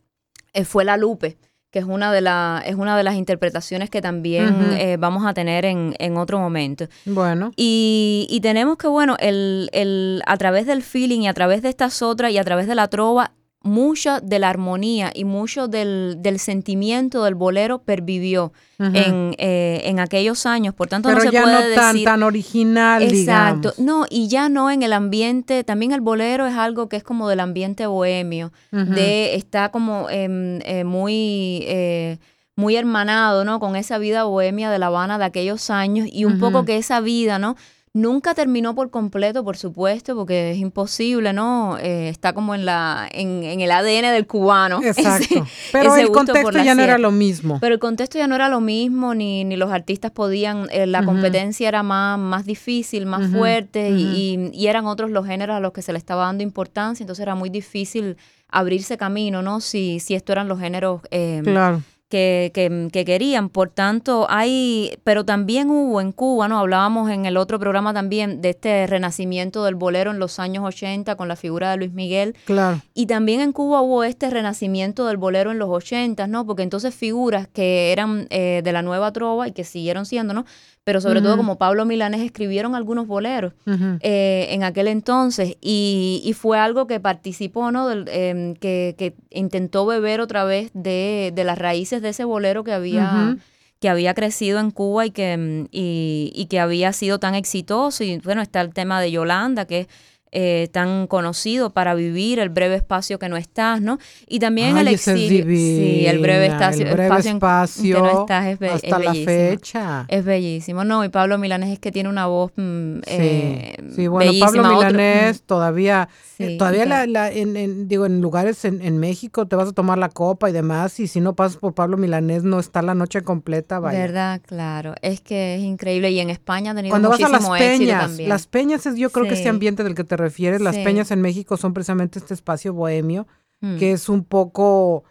eh, 0.54 0.66
fue 0.66 0.86
La 0.86 0.98
Lupe 0.98 1.38
que 1.72 1.80
es 1.80 1.86
una 1.86 2.12
de, 2.12 2.22
la, 2.22 2.64
es 2.66 2.76
una 2.76 2.98
de 2.98 3.04
las 3.04 3.16
interpretaciones 3.16 3.90
que 3.90 4.02
también 4.02 4.74
eh, 4.80 4.98
vamos 4.98 5.26
a 5.26 5.34
tener 5.34 5.66
en, 5.66 5.96
en, 6.00 6.18
otro 6.18 6.40
momento. 6.40 6.88
Bueno. 7.06 7.52
Y, 7.56 8.26
y 8.30 8.42
tenemos 8.42 8.78
que, 8.78 8.88
bueno, 8.88 9.16
el, 9.20 9.70
el, 9.72 10.24
a 10.26 10.38
través 10.38 10.66
del 10.66 10.82
feeling 10.82 11.22
y 11.22 11.28
a 11.28 11.34
través 11.34 11.62
de 11.62 11.70
estas 11.70 12.02
otras 12.02 12.32
y 12.32 12.40
a 12.40 12.44
través 12.44 12.68
de 12.68 12.74
la 12.74 12.88
trova, 12.88 13.34
mucha 13.62 14.22
de 14.22 14.40
la 14.40 14.50
armonía 14.50 15.12
y 15.14 15.26
mucho 15.26 15.68
del, 15.68 16.18
del 16.20 16.40
sentimiento 16.40 17.24
del 17.24 17.36
bolero 17.36 17.80
pervivió 17.80 18.54
en, 18.80 19.36
eh, 19.38 19.82
en, 19.84 20.00
aquellos 20.00 20.46
años. 20.46 20.74
Por 20.74 20.88
tanto, 20.88 21.12
no 21.12 21.20
se 21.20 21.32
ya 21.32 21.44
puede 21.44 21.70
no 21.70 21.76
tan, 21.76 22.04
tan 22.04 22.24
original, 22.24 23.04
Exacto. 23.04 23.74
No, 23.78 24.06
y 24.10 24.30
ya 24.30 24.48
no 24.48 24.72
en 24.72 24.84
el 24.84 24.94
ambiente, 24.94 25.66
también 25.66 25.92
el 25.92 26.00
bolero 26.00 26.48
es 26.48 26.56
algo 26.56 26.88
que 26.88 26.96
es 26.96 27.04
como 27.04 27.28
del 27.28 27.42
ambiente 27.42 27.86
bohemio, 27.88 28.54
de 28.72 29.36
está 29.36 29.70
como 29.70 30.10
em, 30.10 30.60
eh, 30.64 30.84
muy... 30.84 31.64
Eh, 31.68 32.18
muy 32.56 32.76
hermanado, 32.76 33.46
¿no? 33.46 33.62
Con 33.62 33.78
esa 33.78 33.98
vida 34.00 34.26
bohemia 34.26 34.70
de 34.70 34.80
La 34.80 34.88
Habana 34.88 35.18
de 35.18 35.24
aquellos 35.24 35.70
años 35.70 36.10
y 36.12 36.26
un 36.26 36.40
poco 36.40 36.66
que 36.66 36.76
esa 36.76 37.00
vida, 37.00 37.40
¿no? 37.40 37.56
Nunca 37.94 38.36
terminó 38.36 38.76
por 38.76 38.92
completo, 38.92 39.44
por 39.44 39.58
supuesto, 39.58 40.16
porque 40.16 40.52
es 40.52 40.58
imposible, 40.58 41.34
¿no? 41.34 41.78
Eh, 41.80 42.10
está 42.10 42.34
como 42.34 42.54
en 42.54 42.64
la 42.66 43.10
en, 43.12 43.44
el 43.44 43.72
ADN 43.72 44.14
del 44.14 44.28
cubano. 44.28 44.80
Exacto. 44.84 45.48
Pero 45.72 45.96
el 45.96 46.12
contexto 46.12 46.62
ya 46.62 46.76
no 46.76 46.84
era 46.84 47.00
lo 47.00 47.12
mismo. 47.12 47.58
Pero 47.60 47.74
el 47.74 47.80
contexto 47.80 48.20
ya 48.20 48.28
no 48.28 48.36
era 48.36 48.48
lo 48.48 48.62
mismo, 48.62 49.16
ni, 49.16 49.44
ni 49.44 49.56
los 49.56 49.72
artistas 49.72 50.12
podían, 50.12 50.68
eh, 50.72 50.86
la 50.86 51.04
competencia 51.04 51.68
era 51.68 51.82
más, 51.82 52.20
más 52.20 52.46
difícil, 52.46 53.08
más 53.08 53.32
fuerte, 53.32 53.90
y, 53.90 54.52
y, 54.54 54.68
eran 54.68 54.86
otros 54.86 55.10
los 55.10 55.26
géneros 55.26 55.56
a 55.56 55.60
los 55.60 55.74
que 55.74 55.82
se 55.82 55.92
le 55.92 55.98
estaba 55.98 56.26
dando 56.26 56.44
importancia, 56.44 57.04
entonces 57.04 57.24
era 57.24 57.34
muy 57.34 57.50
difícil 57.50 58.18
abrirse 58.50 58.98
camino, 58.98 59.42
¿no? 59.42 59.62
Si, 59.62 60.00
si 60.00 60.14
esto 60.14 60.32
eran 60.32 60.48
los 60.48 60.60
géneros 60.60 61.02
eh, 61.10 61.42
claro 61.44 61.82
que, 62.10 62.52
que, 62.92 63.06
querían. 63.06 63.50
Por 63.50 63.70
tanto, 63.70 64.26
hay, 64.30 64.98
pero 65.04 65.24
también 65.24 65.70
hubo 65.70 66.02
en 66.02 66.12
Cuba, 66.12 66.48
¿no? 66.48 66.60
Hablábamos 66.60 67.10
en 67.12 67.26
el 67.26 67.38
otro 67.38 67.60
programa 67.60 67.94
también 67.94 68.42
de 68.42 68.50
este 68.50 68.88
renacimiento 68.88 69.64
del 69.64 69.76
bolero 69.76 70.12
en 70.12 70.20
los 70.20 70.40
años 70.40 70.66
80 70.66 71.16
con 71.16 71.28
la 71.28 71.36
figura 71.36 71.72
de 71.72 71.78
Luis 71.78 71.94
Miguel. 71.94 72.36
Claro. 72.46 72.82
Y 72.94 73.06
también 73.06 73.42
en 73.42 73.54
Cuba 73.54 73.82
hubo 73.82 74.04
este 74.04 74.30
renacimiento 74.30 75.06
del 75.06 75.18
bolero 75.18 75.52
en 75.52 75.60
los 75.60 75.70
80, 75.70 76.28
¿no? 76.28 76.46
Porque 76.46 76.64
entonces 76.64 76.94
figuras 76.96 77.48
que 77.48 77.92
eran 77.92 78.28
eh, 78.32 78.62
de 78.64 78.72
la 78.72 78.82
nueva 78.82 79.14
trova 79.14 79.48
y 79.48 79.52
que 79.52 79.64
siguieron 79.64 80.06
siendo, 80.06 80.34
¿no? 80.34 80.46
Pero 80.90 81.02
sobre 81.02 81.22
todo 81.22 81.38
como 81.38 81.60
Pablo 81.60 81.86
Milanes 81.86 82.22
escribieron 82.22 82.74
algunos 82.74 83.06
boleros 83.06 83.54
eh, 84.02 84.48
en 84.50 84.64
aquel 84.64 84.88
entonces 84.88 85.56
y, 85.62 86.34
fue 86.36 86.58
algo 86.58 86.88
que 86.88 87.00
participó, 87.00 87.72
¿no? 87.72 87.92
Em, 87.92 88.56
que, 88.56 89.14
intentó 89.30 89.86
beber 89.86 90.20
otra 90.20 90.46
vez 90.46 90.72
de, 90.74 91.32
las 91.46 91.60
raíces 91.60 92.02
de 92.02 92.10
ese 92.10 92.24
bolero 92.24 92.64
que 92.64 92.74
había... 92.74 93.38
que 93.80 93.88
había 93.88 94.16
crecido 94.16 94.60
en 94.60 94.72
Cuba 94.72 95.06
y 95.06 95.12
que, 95.12 95.68
y, 95.72 96.48
que 96.50 96.60
había 96.60 96.92
sido 96.92 97.20
tan 97.20 97.36
exitoso. 97.36 98.04
Y 98.04 98.18
bueno, 98.18 98.42
está 98.42 98.60
el 98.62 98.74
tema 98.74 99.00
de 99.00 99.12
Yolanda, 99.12 99.66
que 99.66 99.82
es 99.82 99.88
eh, 100.32 100.70
tan 100.72 101.08
conocido 101.08 101.72
para 101.72 101.96
vivir 101.96 102.40
el 102.40 102.50
breve 102.50 102.76
espacio 102.76 103.18
que 103.18 103.30
no 103.30 103.38
estás, 103.38 103.82
¿no? 103.82 103.98
Y 104.28 104.40
también 104.40 104.78
el 104.78 104.88
exilio. 104.88 105.44
sí, 105.46 106.06
el 106.06 106.20
breve, 106.20 106.48
espacio, 106.48 106.86
el 106.86 106.94
breve 106.94 107.18
espacio, 107.18 107.96
que 107.96 108.02
no 108.02 108.20
estás 108.22 108.46
es, 108.46 108.72
hasta 108.72 109.00
la 109.00 109.14
fecha. 109.14 110.06
Es 110.08 110.24
bellísimo. 110.24 110.84
No, 110.84 111.04
y 111.04 111.10
Pablo 111.10 111.38
Milanés 111.38 111.70
es 111.70 111.80
que 111.80 111.92
tiene 111.92 112.10
una 112.10 112.28
voz 112.28 112.52
mm, 112.56 112.98
sí, 112.98 113.02
eh, 113.08 113.78
sí, 113.96 114.08
bueno, 114.08 114.32
Pablo 114.40 114.64
Milanés 114.70 115.42
mm, 115.42 115.46
todavía, 115.48 116.10
eh, 116.38 116.58
todavía 116.58 116.86
la, 116.86 117.32
en, 117.32 117.88
digo, 117.88 118.06
en 118.06 118.22
lugares 118.22 118.66
en, 118.66 118.82
en, 118.82 119.00
México 119.00 119.48
te 119.48 119.56
vas 119.56 119.70
a 119.70 119.72
tomar 119.72 119.98
la 119.98 120.10
copa 120.10 120.50
y 120.50 120.54
demás, 120.54 121.00
y 121.00 121.08
si 121.08 121.22
no 121.22 121.36
pasas 121.36 121.58
por 121.58 121.74
Pablo 121.74 121.98
Milanés 121.98 122.44
no 122.44 122.60
está 122.60 122.82
la 122.82 122.94
noche 122.94 123.22
completa, 123.22 123.80
vaya. 123.80 124.00
Verdad, 124.00 124.42
claro. 124.46 124.94
Es 125.02 125.22
que 125.22 125.56
es 125.56 125.62
increíble. 125.62 126.12
Y 126.12 126.20
en 126.20 126.30
España 126.30 126.72
ha 126.72 126.76
tenido 126.76 126.92
Cuando 126.92 127.10
vas 127.10 127.24
a 127.24 127.30
las 127.30 127.50
peñas, 127.50 128.20
las 128.20 128.48
peñas 128.48 128.86
es 128.86 128.96
yo 128.96 129.10
creo 129.10 129.28
que 129.28 129.34
este 129.34 129.50
ambiente 129.50 129.84
del 129.84 129.96
que 129.96 130.04
te 130.04 130.19
refieres, 130.20 130.62
las 130.62 130.78
peñas 130.78 131.10
en 131.12 131.22
México 131.22 131.58
son 131.58 131.74
precisamente 131.74 132.20
este 132.20 132.34
espacio 132.34 132.74
bohemio, 132.74 133.28
mm. 133.62 133.78
que 133.78 133.94
es 133.94 134.10
un 134.10 134.24
poco... 134.24 135.04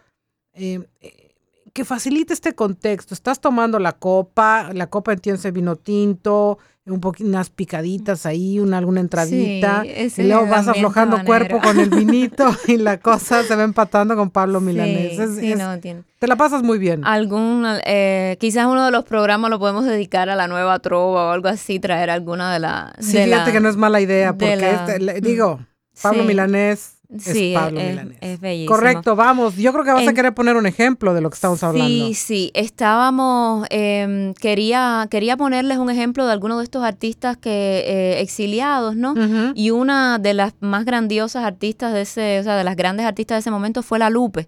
Eh, 0.53 0.87
que 1.79 1.85
facilita 1.85 2.33
este 2.33 2.53
contexto. 2.55 3.13
Estás 3.13 3.39
tomando 3.39 3.79
la 3.79 3.93
copa, 3.93 4.71
la 4.73 4.87
copa 4.87 5.13
entiende 5.13 5.49
vino 5.51 5.77
tinto, 5.77 6.57
un 6.85 6.99
poquito 6.99 7.29
unas 7.29 7.49
picaditas 7.49 8.25
ahí, 8.25 8.59
una, 8.59 8.79
alguna 8.79 8.99
entradita, 8.99 9.85
y 9.85 10.23
luego 10.23 10.45
vas 10.47 10.67
aflojando 10.67 11.23
cuerpo 11.23 11.61
con 11.61 11.79
el 11.79 11.89
vinito 11.95 12.53
y 12.67 12.75
la 12.75 12.99
cosa 12.99 13.43
se 13.43 13.55
va 13.55 13.63
empatando 13.63 14.17
con 14.17 14.29
Pablo 14.29 14.59
Milanés. 14.59 15.17
Te 16.19 16.27
la 16.27 16.35
pasas 16.35 16.63
muy 16.63 16.79
bien. 16.79 17.05
Algún, 17.05 17.65
eh, 17.85 18.35
quizás 18.41 18.65
uno 18.65 18.83
de 18.83 18.91
los 18.91 19.05
programas 19.05 19.49
lo 19.49 19.57
podemos 19.57 19.85
dedicar 19.85 20.29
a 20.29 20.35
la 20.35 20.49
nueva 20.49 20.79
trova 20.79 21.27
o 21.27 21.31
algo 21.31 21.47
así, 21.47 21.79
traer 21.79 22.09
alguna 22.09 22.51
de 22.51 22.59
las... 22.59 22.91
Sí, 22.99 23.19
fíjate 23.19 23.53
que 23.53 23.61
no 23.61 23.69
es 23.69 23.77
mala 23.77 24.01
idea, 24.01 24.33
porque 24.33 24.69
este, 24.69 25.21
digo, 25.21 25.61
Pablo 26.01 26.25
Milanés 26.25 26.98
Sí, 27.17 27.55
es, 28.21 28.39
bellísimo. 28.39 28.75
Correcto, 28.75 29.15
vamos. 29.15 29.55
Yo 29.55 29.73
creo 29.73 29.83
que 29.83 29.91
vas 29.91 30.07
a 30.07 30.13
querer 30.13 30.35
poner 30.35 30.55
un 30.57 30.67
ejemplo 30.67 31.15
de 31.15 31.21
lo 31.21 31.31
que 31.31 31.35
estamos 31.35 31.63
hablando. 31.63 31.87
Sí, 31.87 32.13
sí. 32.13 32.51
Estábamos, 32.53 33.65
eh, 33.71 34.33
quería, 34.39 35.07
quería 35.09 35.35
ponerles 35.35 35.79
un 35.79 35.89
ejemplo 35.89 36.27
de 36.27 36.33
algunos 36.33 36.59
de 36.59 36.65
estos 36.65 36.83
artistas 36.83 37.35
que 37.35 37.83
eh, 37.87 38.21
exiliados, 38.21 38.95
¿no? 38.95 39.15
Y 39.55 39.71
una 39.71 40.19
de 40.19 40.35
las 40.35 40.53
más 40.59 40.85
grandiosas 40.85 41.43
artistas 41.43 41.93
de 41.93 42.01
ese, 42.01 42.39
o 42.41 42.43
sea, 42.43 42.55
de 42.55 42.63
las 42.63 42.75
grandes 42.75 43.07
artistas 43.07 43.37
de 43.37 43.39
ese 43.39 43.51
momento 43.51 43.81
fue 43.81 43.97
La 43.97 44.11
Lupe. 44.11 44.47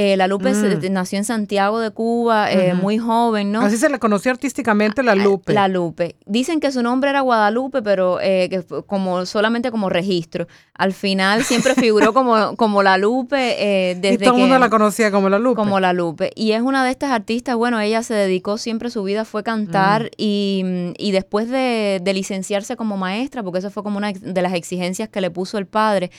Eh, 0.00 0.16
la 0.16 0.28
Lupe 0.28 0.52
mm. 0.52 0.92
nació 0.92 1.18
en 1.18 1.24
Santiago 1.24 1.80
de 1.80 1.90
Cuba, 1.90 2.52
eh, 2.52 2.72
muy 2.72 2.98
joven, 2.98 3.50
¿no? 3.50 3.62
Así 3.62 3.76
se 3.76 3.88
le 3.88 3.98
conoció 3.98 4.30
artísticamente 4.30 5.02
La 5.02 5.16
Lupe. 5.16 5.52
La 5.52 5.66
Lupe. 5.66 6.14
Dicen 6.24 6.60
que 6.60 6.70
su 6.70 6.84
nombre 6.84 7.10
era 7.10 7.20
Guadalupe, 7.22 7.82
pero 7.82 8.20
eh, 8.20 8.48
que 8.48 8.62
como 8.86 9.26
solamente 9.26 9.72
como 9.72 9.88
registro. 9.88 10.46
Al 10.72 10.92
final 10.92 11.42
siempre 11.42 11.74
figuró 11.74 12.14
como, 12.14 12.54
como 12.54 12.84
La 12.84 12.96
Lupe. 12.96 13.96
desde 14.00 14.14
y 14.14 14.18
todo 14.18 14.34
el 14.34 14.42
mundo 14.42 14.56
la 14.60 14.70
conocía 14.70 15.10
como 15.10 15.28
La 15.28 15.40
Lupe. 15.40 15.56
Como 15.56 15.80
La 15.80 15.92
Lupe. 15.92 16.30
Y 16.36 16.52
es 16.52 16.62
una 16.62 16.84
de 16.84 16.92
estas 16.92 17.10
artistas, 17.10 17.56
bueno, 17.56 17.80
ella 17.80 18.04
se 18.04 18.14
dedicó 18.14 18.56
siempre, 18.56 18.90
su 18.90 19.02
vida 19.02 19.24
fue 19.24 19.42
cantar 19.42 20.04
mm. 20.04 20.08
y, 20.16 20.92
y, 20.96 21.10
después 21.10 21.50
de, 21.50 22.00
licenciarse 22.14 22.76
como 22.76 22.96
maestra, 22.96 23.42
porque 23.42 23.58
eso 23.58 23.72
fue 23.72 23.82
como 23.82 23.98
una 23.98 24.12
de 24.12 24.42
las 24.42 24.54
exigencias 24.54 25.08
que 25.08 25.20
le 25.20 25.32
puso 25.32 25.58
el 25.58 25.66
padre, 25.66 26.12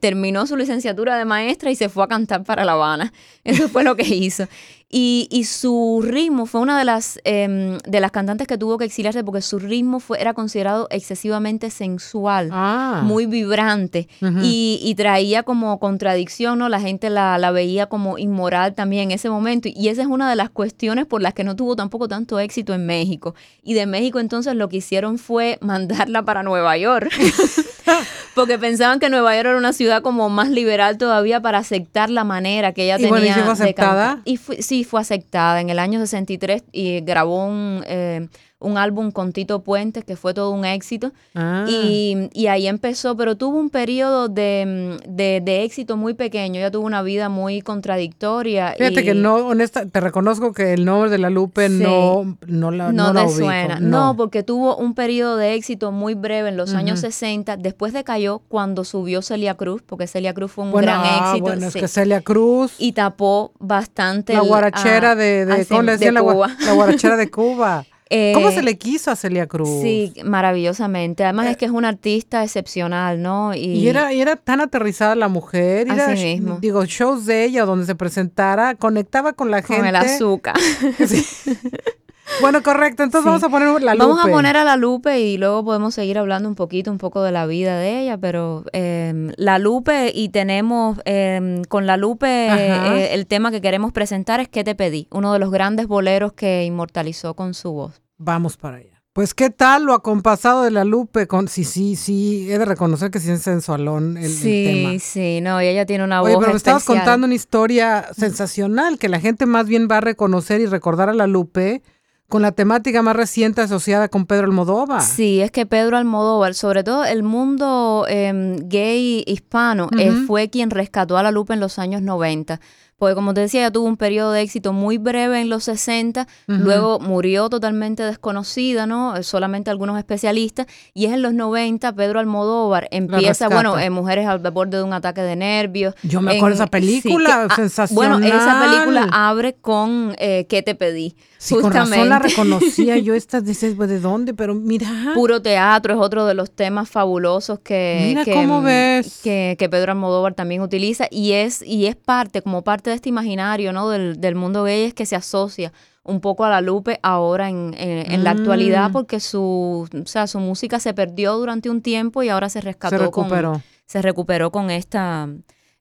terminó 0.00 0.46
su 0.46 0.56
licenciatura 0.56 1.16
de 1.16 1.24
maestra 1.24 1.72
y 1.72 1.74
se 1.74 1.88
fue 1.88 2.04
a 2.04 2.06
cantar 2.06 2.44
para 2.44 2.59
La 2.64 2.72
Habana. 2.72 3.12
Eso 3.44 3.68
fue 3.68 3.84
lo 3.84 3.96
que 3.96 4.02
hizo. 4.02 4.46
Y, 4.92 5.28
y, 5.30 5.44
su 5.44 6.02
ritmo 6.04 6.46
fue 6.46 6.60
una 6.60 6.76
de 6.76 6.84
las, 6.84 7.20
em, 7.22 7.78
de 7.78 8.00
las 8.00 8.10
cantantes 8.10 8.48
que 8.48 8.58
tuvo 8.58 8.76
que 8.76 8.84
exiliarse 8.84 9.22
porque 9.22 9.40
su 9.40 9.60
ritmo 9.60 10.00
fue, 10.00 10.20
era 10.20 10.34
considerado 10.34 10.88
excesivamente 10.90 11.70
sensual, 11.70 12.50
ah. 12.52 13.02
muy 13.04 13.26
vibrante 13.26 14.08
y, 14.42 14.80
y, 14.82 14.94
traía 14.96 15.44
como 15.44 15.78
contradicción, 15.78 16.58
¿no? 16.58 16.68
La 16.68 16.80
gente 16.80 17.08
la, 17.08 17.38
la, 17.38 17.52
veía 17.52 17.86
como 17.86 18.18
inmoral 18.18 18.74
también 18.74 19.04
en 19.04 19.10
ese 19.12 19.30
momento 19.30 19.68
y 19.72 19.88
esa 19.88 20.02
es 20.02 20.08
una 20.08 20.28
de 20.28 20.34
las 20.34 20.50
cuestiones 20.50 21.06
por 21.06 21.22
las 21.22 21.34
que 21.34 21.44
no 21.44 21.54
tuvo 21.54 21.76
tampoco 21.76 22.08
tanto 22.08 22.40
éxito 22.40 22.74
en 22.74 22.84
México. 22.84 23.36
Y 23.62 23.74
de 23.74 23.86
México 23.86 24.18
entonces 24.18 24.56
lo 24.56 24.68
que 24.68 24.78
hicieron 24.78 25.18
fue 25.18 25.58
mandarla 25.60 26.24
para 26.24 26.42
Nueva 26.42 26.76
York. 26.76 27.12
porque 28.34 28.58
pensaban 28.58 28.98
que 28.98 29.08
Nueva 29.10 29.34
York 29.34 29.48
era 29.48 29.58
una 29.58 29.72
ciudad 29.72 30.02
como 30.02 30.28
más 30.28 30.48
liberal 30.48 30.98
todavía 30.98 31.40
para 31.40 31.58
aceptar 31.58 32.10
la 32.10 32.24
manera 32.24 32.72
que 32.72 32.84
ella 32.84 32.96
tenía 32.96 33.38
¿y 33.38 33.42
fue 33.42 33.52
aceptada? 33.52 34.20
Y 34.24 34.36
sí, 34.36 34.79
fue 34.84 35.00
aceptada 35.00 35.60
en 35.60 35.70
el 35.70 35.78
año 35.78 35.98
63 35.98 36.64
y 36.72 37.00
grabó 37.00 37.44
un, 37.46 37.82
eh, 37.86 38.28
un 38.60 38.76
álbum 38.76 39.10
con 39.10 39.32
Tito 39.32 39.62
Puentes 39.62 40.04
que 40.04 40.16
fue 40.16 40.34
todo 40.34 40.50
un 40.50 40.64
éxito. 40.64 41.12
Ah. 41.34 41.64
Y, 41.68 42.28
y, 42.32 42.46
ahí 42.46 42.66
empezó, 42.66 43.16
pero 43.16 43.36
tuvo 43.36 43.58
un 43.58 43.70
periodo 43.70 44.28
de, 44.28 44.98
de, 45.08 45.64
éxito 45.64 45.96
muy 45.96 46.14
pequeño. 46.14 46.60
Ella 46.60 46.70
tuvo 46.70 46.86
una 46.86 47.02
vida 47.02 47.28
muy 47.28 47.62
contradictoria. 47.62 48.74
Fíjate 48.76 49.02
que 49.02 49.14
no, 49.14 49.36
honesta, 49.36 49.86
te 49.86 50.00
reconozco 50.00 50.52
que 50.52 50.74
el 50.74 50.84
nombre 50.84 51.10
de 51.10 51.18
la 51.18 51.30
Lupe 51.30 51.68
no, 51.68 52.36
no 52.46 52.70
la 52.70 52.92
No, 52.92 53.12
no 53.12 53.26
te 53.26 53.32
suena. 53.32 53.80
No. 53.80 54.14
porque 54.16 54.42
tuvo 54.42 54.76
un 54.76 54.94
periodo 54.94 55.36
de 55.36 55.54
éxito 55.54 55.90
muy 55.90 56.14
breve 56.14 56.50
en 56.50 56.56
los 56.56 56.74
años 56.74 57.00
60. 57.00 57.56
Después 57.56 57.92
decayó 57.94 58.40
cuando 58.48 58.84
subió 58.84 59.22
Celia 59.22 59.54
Cruz, 59.54 59.82
porque 59.82 60.06
Celia 60.06 60.34
Cruz 60.34 60.52
fue 60.52 60.64
un 60.64 60.72
gran 60.72 61.00
ah, 61.02 61.20
éxito. 61.24 61.44
Bueno, 61.44 61.66
es 61.66 61.74
que 61.74 61.88
Celia 61.88 62.20
Cruz. 62.20 62.74
Y 62.78 62.92
tapó 62.92 63.52
bastante. 63.58 64.34
La 64.34 64.40
guarachera 64.40 65.14
de, 65.14 65.46
de, 65.46 65.66
¿cómo 65.66 65.82
le 65.82 65.92
decían? 65.92 66.14
La, 66.14 66.22
la 66.22 66.72
guarachera 66.74 67.16
de 67.16 67.30
Cuba. 67.40 67.86
¿Cómo 68.34 68.50
se 68.50 68.58
eh, 68.58 68.62
le 68.62 68.76
quiso 68.76 69.12
a 69.12 69.16
Celia 69.16 69.46
Cruz? 69.46 69.82
Sí, 69.82 70.12
maravillosamente. 70.24 71.22
Además 71.22 71.46
es 71.46 71.56
que 71.56 71.66
es 71.66 71.70
una 71.70 71.88
artista 71.88 72.42
excepcional, 72.42 73.22
¿no? 73.22 73.54
Y, 73.54 73.86
era, 73.86 74.10
era 74.10 74.34
tan 74.34 74.60
aterrizada 74.60 75.14
la 75.14 75.28
mujer. 75.28 75.88
Así 75.90 76.24
mismo. 76.24 76.58
Digo, 76.60 76.84
shows 76.86 77.24
de 77.26 77.44
ella 77.44 77.64
donde 77.64 77.86
se 77.86 77.94
presentara, 77.94 78.74
conectaba 78.74 79.32
con 79.32 79.52
la 79.52 79.62
gente. 79.62 79.76
Con 79.76 79.86
el 79.86 79.96
azúcar. 79.96 80.56
Bueno, 82.40 82.62
correcto. 82.62 83.02
Entonces 83.02 83.24
vamos 83.24 83.42
a 83.42 83.48
poner 83.48 83.82
la 83.82 83.94
lupe. 83.94 84.06
Vamos 84.06 84.24
a 84.24 84.28
poner 84.28 84.56
a 84.56 84.64
la 84.64 84.76
lupe 84.76 85.20
y 85.20 85.36
luego 85.36 85.64
podemos 85.64 85.94
seguir 85.94 86.18
hablando 86.18 86.48
un 86.48 86.54
poquito, 86.54 86.90
un 86.90 86.98
poco 86.98 87.22
de 87.22 87.32
la 87.32 87.46
vida 87.46 87.78
de 87.78 88.00
ella, 88.00 88.18
pero 88.18 88.64
em, 88.72 89.32
la 89.36 89.58
lupe 89.58 90.12
y 90.14 90.30
tenemos 90.30 90.98
em, 91.04 91.64
con 91.64 91.86
la 91.86 91.96
lupe 91.96 92.28
eh, 92.28 93.14
el 93.14 93.26
tema 93.26 93.50
que 93.50 93.60
queremos 93.60 93.92
presentar 93.92 94.40
es 94.40 94.48
¿Qué 94.48 94.64
te 94.64 94.74
pedí? 94.74 95.08
Uno 95.10 95.32
de 95.32 95.38
los 95.38 95.50
grandes 95.50 95.86
boleros 95.86 96.32
que 96.32 96.64
inmortalizó 96.64 97.34
con 97.34 97.54
su 97.54 97.72
voz. 97.72 98.00
Vamos 98.18 98.56
para 98.56 98.78
allá. 98.78 99.00
Pues 99.12 99.34
qué 99.34 99.50
tal 99.50 99.84
lo 99.84 99.94
acompasado 99.94 100.62
de 100.62 100.70
la 100.70 100.84
Lupe 100.84 101.26
con 101.26 101.48
sí 101.48 101.64
sí 101.64 101.96
sí 101.96 102.50
he 102.50 102.58
de 102.58 102.64
reconocer 102.64 103.10
que 103.10 103.18
sí 103.18 103.28
es 103.30 103.42
sensualón 103.42 104.16
el, 104.16 104.30
sí, 104.30 104.66
el 104.66 104.74
tema. 104.74 104.90
Sí, 104.92 104.98
sí, 105.00 105.40
no, 105.40 105.58
ella 105.58 105.84
tiene 105.84 106.04
una 106.04 106.22
Oye, 106.22 106.34
voz 106.34 106.40
pero 106.40 106.52
me 106.52 106.56
estabas 106.56 106.84
contando 106.84 107.26
una 107.26 107.34
historia 107.34 108.06
sensacional 108.16 108.98
que 108.98 109.08
la 109.08 109.18
gente 109.18 109.46
más 109.46 109.66
bien 109.66 109.88
va 109.90 109.96
a 109.96 110.00
reconocer 110.00 110.60
y 110.60 110.66
recordar 110.66 111.08
a 111.08 111.14
la 111.14 111.26
Lupe 111.26 111.82
con 112.30 112.40
la 112.40 112.52
temática 112.52 113.02
más 113.02 113.14
reciente 113.14 113.60
asociada 113.60 114.08
con 114.08 114.24
Pedro 114.24 114.46
Almodóvar. 114.46 115.02
Sí, 115.02 115.42
es 115.42 115.50
que 115.50 115.66
Pedro 115.66 115.98
Almodóvar, 115.98 116.54
sobre 116.54 116.82
todo 116.82 117.04
el 117.04 117.22
mundo 117.22 118.06
em, 118.08 118.56
gay 118.68 119.22
hispano, 119.26 119.90
eh, 119.98 120.12
fue 120.26 120.48
quien 120.48 120.70
rescató 120.70 121.18
a 121.18 121.22
la 121.22 121.32
lupa 121.32 121.52
en 121.52 121.60
los 121.60 121.78
años 121.78 122.00
90 122.00 122.60
porque 123.00 123.14
como 123.14 123.32
te 123.32 123.40
decía, 123.40 123.62
ella 123.62 123.70
tuvo 123.70 123.88
un 123.88 123.96
periodo 123.96 124.32
de 124.32 124.42
éxito 124.42 124.74
muy 124.74 124.98
breve 124.98 125.40
en 125.40 125.48
los 125.48 125.64
60, 125.64 126.28
luego 126.46 127.00
murió 127.00 127.48
totalmente 127.48 128.02
desconocida, 128.02 128.84
¿no? 128.84 129.16
Eh, 129.16 129.22
solamente 129.22 129.70
algunos 129.70 129.96
especialistas, 129.96 130.66
y 130.92 131.06
es 131.06 131.14
en 131.14 131.22
los 131.22 131.32
90 131.32 131.94
Pedro 131.94 132.20
Almodóvar 132.20 132.88
empieza, 132.90 133.48
bueno, 133.48 133.78
en 133.78 133.94
Mujeres 133.94 134.26
al 134.26 134.40
borde 134.50 134.76
de 134.76 134.82
un 134.82 134.92
ataque 134.92 135.22
de 135.22 135.34
nervios. 135.34 135.94
Yo 136.02 136.20
me 136.20 136.36
acuerdo 136.36 136.58
de 136.58 136.62
esa 136.62 136.66
película, 136.66 137.48
sensacional. 137.56 138.20
Bueno, 138.20 138.26
esa 138.26 138.60
película 138.66 139.08
abre 139.10 139.54
con 139.54 140.14
eh, 140.18 140.44
¿Qué 140.50 140.62
te 140.62 140.74
pedí? 140.74 141.16
Sí, 141.38 141.54
Justamente. 141.54 141.96
con 141.96 141.96
razón 141.96 142.08
la 142.10 142.18
reconocía 142.18 142.98
yo, 142.98 143.14
estas 143.14 143.46
dices, 143.46 143.72
pues, 143.74 143.88
¿de 143.88 143.98
dónde? 143.98 144.34
Pero 144.34 144.54
mira. 144.54 145.12
Puro 145.14 145.40
teatro 145.40 145.94
es 145.94 146.00
otro 146.00 146.26
de 146.26 146.34
los 146.34 146.50
temas 146.50 146.90
fabulosos 146.90 147.60
que, 147.60 148.04
mira 148.08 148.24
cómo 148.30 148.60
ves. 148.60 149.20
que, 149.24 149.56
que 149.58 149.70
Pedro 149.70 149.92
Almodóvar 149.92 150.34
también 150.34 150.60
utiliza, 150.60 151.06
y 151.10 151.32
es, 151.32 151.62
y 151.62 151.86
es 151.86 151.96
parte, 151.96 152.42
como 152.42 152.62
parte 152.62 152.89
de 152.90 152.96
este 152.96 153.08
imaginario 153.08 153.72
¿no? 153.72 153.88
del, 153.88 154.20
del 154.20 154.34
mundo 154.34 154.64
gay 154.64 154.82
es 154.82 154.94
que 154.94 155.06
se 155.06 155.16
asocia 155.16 155.72
un 156.02 156.20
poco 156.20 156.44
a 156.44 156.50
la 156.50 156.60
Lupe 156.60 156.98
ahora 157.02 157.48
en, 157.48 157.74
en, 157.76 158.24
la 158.24 158.30
actualidad 158.30 158.90
mm. 158.90 158.92
porque 158.92 159.20
su, 159.20 159.88
o 159.92 160.06
sea, 160.06 160.26
su 160.26 160.40
música 160.40 160.80
se 160.80 160.94
perdió 160.94 161.36
durante 161.36 161.70
un 161.70 161.82
tiempo 161.82 162.22
y 162.22 162.28
ahora 162.28 162.48
se 162.48 162.60
rescató. 162.60 162.96
Se 162.96 163.02
recuperó. 163.02 163.52
Con, 163.52 163.62
se 163.86 164.02
recuperó 164.02 164.50
con 164.50 164.70
esta... 164.70 165.28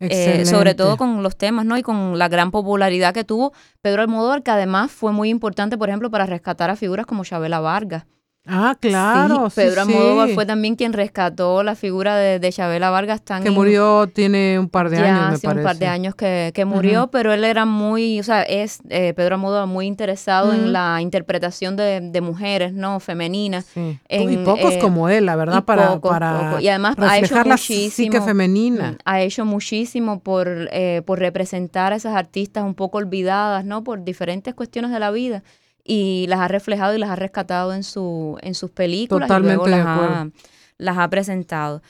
Eh, 0.02 0.46
sobre 0.46 0.76
todo 0.76 0.96
con 0.96 1.24
los 1.24 1.36
temas, 1.36 1.66
¿no? 1.66 1.78
Y 1.78 1.82
con 1.82 2.18
la 2.18 2.30
gran 2.30 2.52
popularidad 2.52 3.14
que 3.14 3.26
tuvo 3.26 3.52
Pedro 3.82 4.02
Almodóvar, 4.02 4.44
que 4.44 4.52
además 4.52 4.92
fue 4.92 5.12
muy 5.12 5.28
importante, 5.28 5.78
por 5.78 5.90
ejemplo, 5.90 6.10
para 6.10 6.26
rescatar 6.26 6.70
a 6.70 6.78
figuras 6.78 7.06
como 7.06 7.26
Chabela 7.26 7.60
Vargas. 7.60 8.06
Ah, 8.50 8.76
claro. 8.80 9.50
Sí, 9.50 9.56
Pedro 9.58 9.82
Almodóvar 9.82 10.30
fue 10.30 10.46
también 10.46 10.76
quien 10.76 10.94
rescató 10.94 11.62
la 11.64 11.76
figura 11.76 12.16
de, 12.18 12.40
de 12.40 12.52
Chabela 12.52 12.90
Vargas 12.90 13.22
tan 13.22 13.44
Que 13.44 13.52
murió, 13.52 14.08
tiene 14.08 14.58
un 14.58 14.70
par 14.70 14.90
de 14.90 14.98
años, 14.98 15.30
me 15.30 15.36
hace 15.36 15.48
parece. 15.48 15.60
un 15.60 15.64
par 15.66 15.78
de 15.78 15.86
años 15.88 16.16
que, 16.16 16.52
que 16.54 16.66
murió, 16.66 17.08
pero 17.08 17.32
él 17.32 17.44
era 17.44 17.66
muy, 17.66 18.20
o 18.20 18.24
sea, 18.24 18.42
es 18.42 18.80
eh, 18.90 19.14
Pedro 19.16 19.36
Almodóvar 19.36 19.68
muy 19.68 19.86
interesado 19.86 20.54
en 20.54 20.74
la 20.74 21.00
interpretación 21.02 21.76
de, 21.76 22.02
de 22.02 22.22
mujeres, 22.22 22.74
¿no? 22.74 23.00
Femeninas. 23.00 23.66
Sí. 23.66 24.00
En, 24.08 24.34
y 24.34 24.38
pocos 24.38 24.74
eh, 24.74 24.80
como 24.80 25.10
él, 25.10 25.26
la 25.26 25.36
verdad, 25.36 25.60
y 25.60 25.62
para, 25.62 26.00
para 26.00 26.50
pocos. 26.50 26.62
Y 26.62 26.70
además 26.70 26.96
ha 26.98 27.18
hecho 27.20 27.36
muchísimo, 27.46 27.90
psique 27.92 28.22
femenina. 28.22 28.98
ha 29.06 29.22
hecho 29.22 29.46
muchísimo 29.46 30.20
por, 30.20 30.48
eh, 30.72 31.02
por 31.06 31.20
representar 31.20 31.94
a 31.94 31.96
esas 31.98 32.16
artistas 32.16 32.64
un 32.64 32.74
poco 32.74 32.98
olvidadas, 32.98 33.64
¿no? 33.66 33.84
Por 33.84 34.04
diferentes 34.04 34.54
cuestiones 34.54 34.92
de 34.92 35.00
la 35.00 35.12
vida 35.12 35.44
y 35.84 36.26
las 36.28 36.40
ha 36.40 36.48
reflejado 36.48 36.96
y 36.96 37.00
las 37.00 37.10
ha 37.10 37.16
rescatado 37.16 37.74
en, 37.74 37.84
su, 37.84 38.38
en 38.42 38.54
sus 38.56 38.72
películas 38.72 39.28
Totalmente 39.28 39.54
y 39.54 39.56
luego 39.58 39.66
de 39.66 39.72
las 39.72 39.86
ha, 39.88 39.94
acuerdo. 39.96 40.32
las 40.78 40.98
ha 40.98 41.10
presentado. 41.10 41.82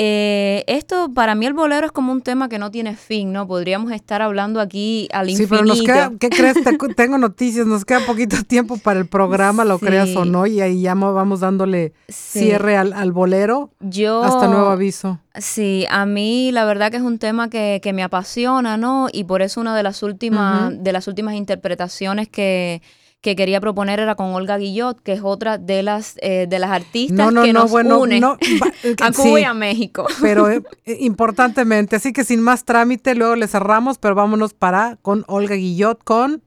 Eh, 0.00 0.62
esto, 0.68 1.12
para 1.12 1.34
mí 1.34 1.44
el 1.44 1.54
bolero 1.54 1.84
es 1.86 1.90
como 1.90 2.12
un 2.12 2.22
tema 2.22 2.48
que 2.48 2.60
no 2.60 2.70
tiene 2.70 2.94
fin, 2.94 3.32
¿no? 3.32 3.48
Podríamos 3.48 3.90
estar 3.90 4.22
hablando 4.22 4.60
aquí 4.60 5.08
al 5.12 5.26
Sí, 5.26 5.32
infinito. 5.42 5.50
pero 5.56 5.64
nos 5.66 5.82
queda, 5.82 6.12
¿qué 6.20 6.30
crees? 6.30 6.54
Te- 6.62 6.78
tengo 6.94 7.18
noticias, 7.18 7.66
nos 7.66 7.84
queda 7.84 8.06
poquito 8.06 8.36
tiempo 8.44 8.76
para 8.78 9.00
el 9.00 9.06
programa, 9.08 9.64
lo 9.64 9.76
Sí. 9.80 9.86
creas 9.86 10.14
o 10.14 10.24
no, 10.24 10.46
y 10.46 10.60
ahí 10.60 10.82
ya 10.82 10.94
mo- 10.94 11.14
vamos 11.14 11.40
dándole 11.40 11.94
Sí. 12.06 12.38
cierre 12.38 12.76
al, 12.76 12.92
al 12.92 13.10
bolero 13.10 13.72
Yo, 13.80 14.22
hasta 14.22 14.46
nuevo 14.46 14.68
aviso. 14.68 15.18
Sí, 15.34 15.84
a 15.90 16.06
mí 16.06 16.52
la 16.52 16.64
verdad 16.64 16.92
que 16.92 16.98
es 16.98 17.02
un 17.02 17.18
tema 17.18 17.50
que, 17.50 17.80
que 17.82 17.92
me 17.92 18.04
apasiona, 18.04 18.76
¿no? 18.76 19.08
Y 19.12 19.24
por 19.24 19.42
eso 19.42 19.60
una 19.60 19.76
de 19.76 19.82
las 19.82 20.04
últimas, 20.04 20.72
de 20.80 20.92
las 20.92 21.08
últimas 21.08 21.34
interpretaciones 21.34 22.28
que, 22.28 22.82
que 23.20 23.34
quería 23.34 23.60
proponer 23.60 23.98
era 23.98 24.14
con 24.14 24.26
Olga 24.34 24.58
Guillot, 24.58 25.00
que 25.02 25.12
es 25.12 25.20
otra 25.24 25.58
de 25.58 25.82
las, 25.82 26.16
eh, 26.22 26.46
de 26.48 26.58
las 26.60 26.70
artistas 26.70 27.16
No, 27.16 27.30
no, 27.32 27.42
que 27.42 27.52
no, 27.52 27.62
nos 27.62 27.70
bueno, 27.70 28.00
une 28.00 28.20
va- 28.20 28.38
eh, 28.84 28.94
a 29.02 29.12
sí, 29.12 29.22
Cuba 29.22 29.40
y 29.40 29.44
a 29.44 29.54
México. 29.54 30.06
pero 30.22 30.48
eh, 30.48 30.62
eh, 30.84 30.98
importantemente, 31.00 31.96
así 31.96 32.12
que 32.12 32.22
sin 32.24 32.40
más 32.40 32.64
trámite, 32.64 33.14
luego 33.16 33.34
le 33.34 33.48
cerramos, 33.48 33.98
pero 33.98 34.14
vámonos 34.14 34.54
para 34.54 34.96
con 35.02 35.24
Olga 35.26 35.56
Guillot 35.56 36.02
con 36.04 36.42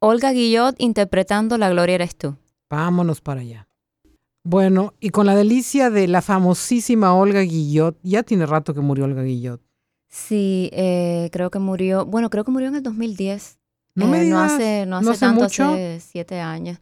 Olga 0.00 0.30
Guillot 0.32 0.76
interpretando 0.78 1.56
La 1.58 1.70
Gloria 1.70 1.94
eres 1.96 2.14
tú. 2.16 2.36
Vámonos 2.70 3.20
para 3.22 3.40
allá. 3.40 3.66
Bueno, 4.44 4.94
y 5.00 5.10
con 5.10 5.26
la 5.26 5.34
delicia 5.34 5.90
de 5.90 6.06
la 6.06 6.22
famosísima 6.22 7.14
Olga 7.14 7.40
Guillot, 7.40 7.98
ya 8.02 8.22
tiene 8.22 8.46
rato 8.46 8.74
que 8.74 8.80
murió 8.80 9.04
Olga 9.06 9.22
Guillot. 9.22 9.60
Sí, 10.10 10.70
eh, 10.72 11.28
creo 11.32 11.50
que 11.50 11.58
murió, 11.58 12.06
bueno, 12.06 12.30
creo 12.30 12.44
que 12.44 12.50
murió 12.50 12.68
en 12.68 12.76
el 12.76 12.82
2010. 12.82 13.58
No 13.98 14.08
me 14.08 14.18
Eh, 14.20 14.24
digas, 14.24 14.38
no 14.38 14.54
hace, 14.56 14.86
no 14.86 14.96
hace, 14.96 15.04
¿no 15.04 15.10
hace 15.12 15.20
tanto, 15.20 15.42
mucho? 15.44 15.64
hace 15.72 15.98
siete 16.00 16.40
años. 16.40 16.78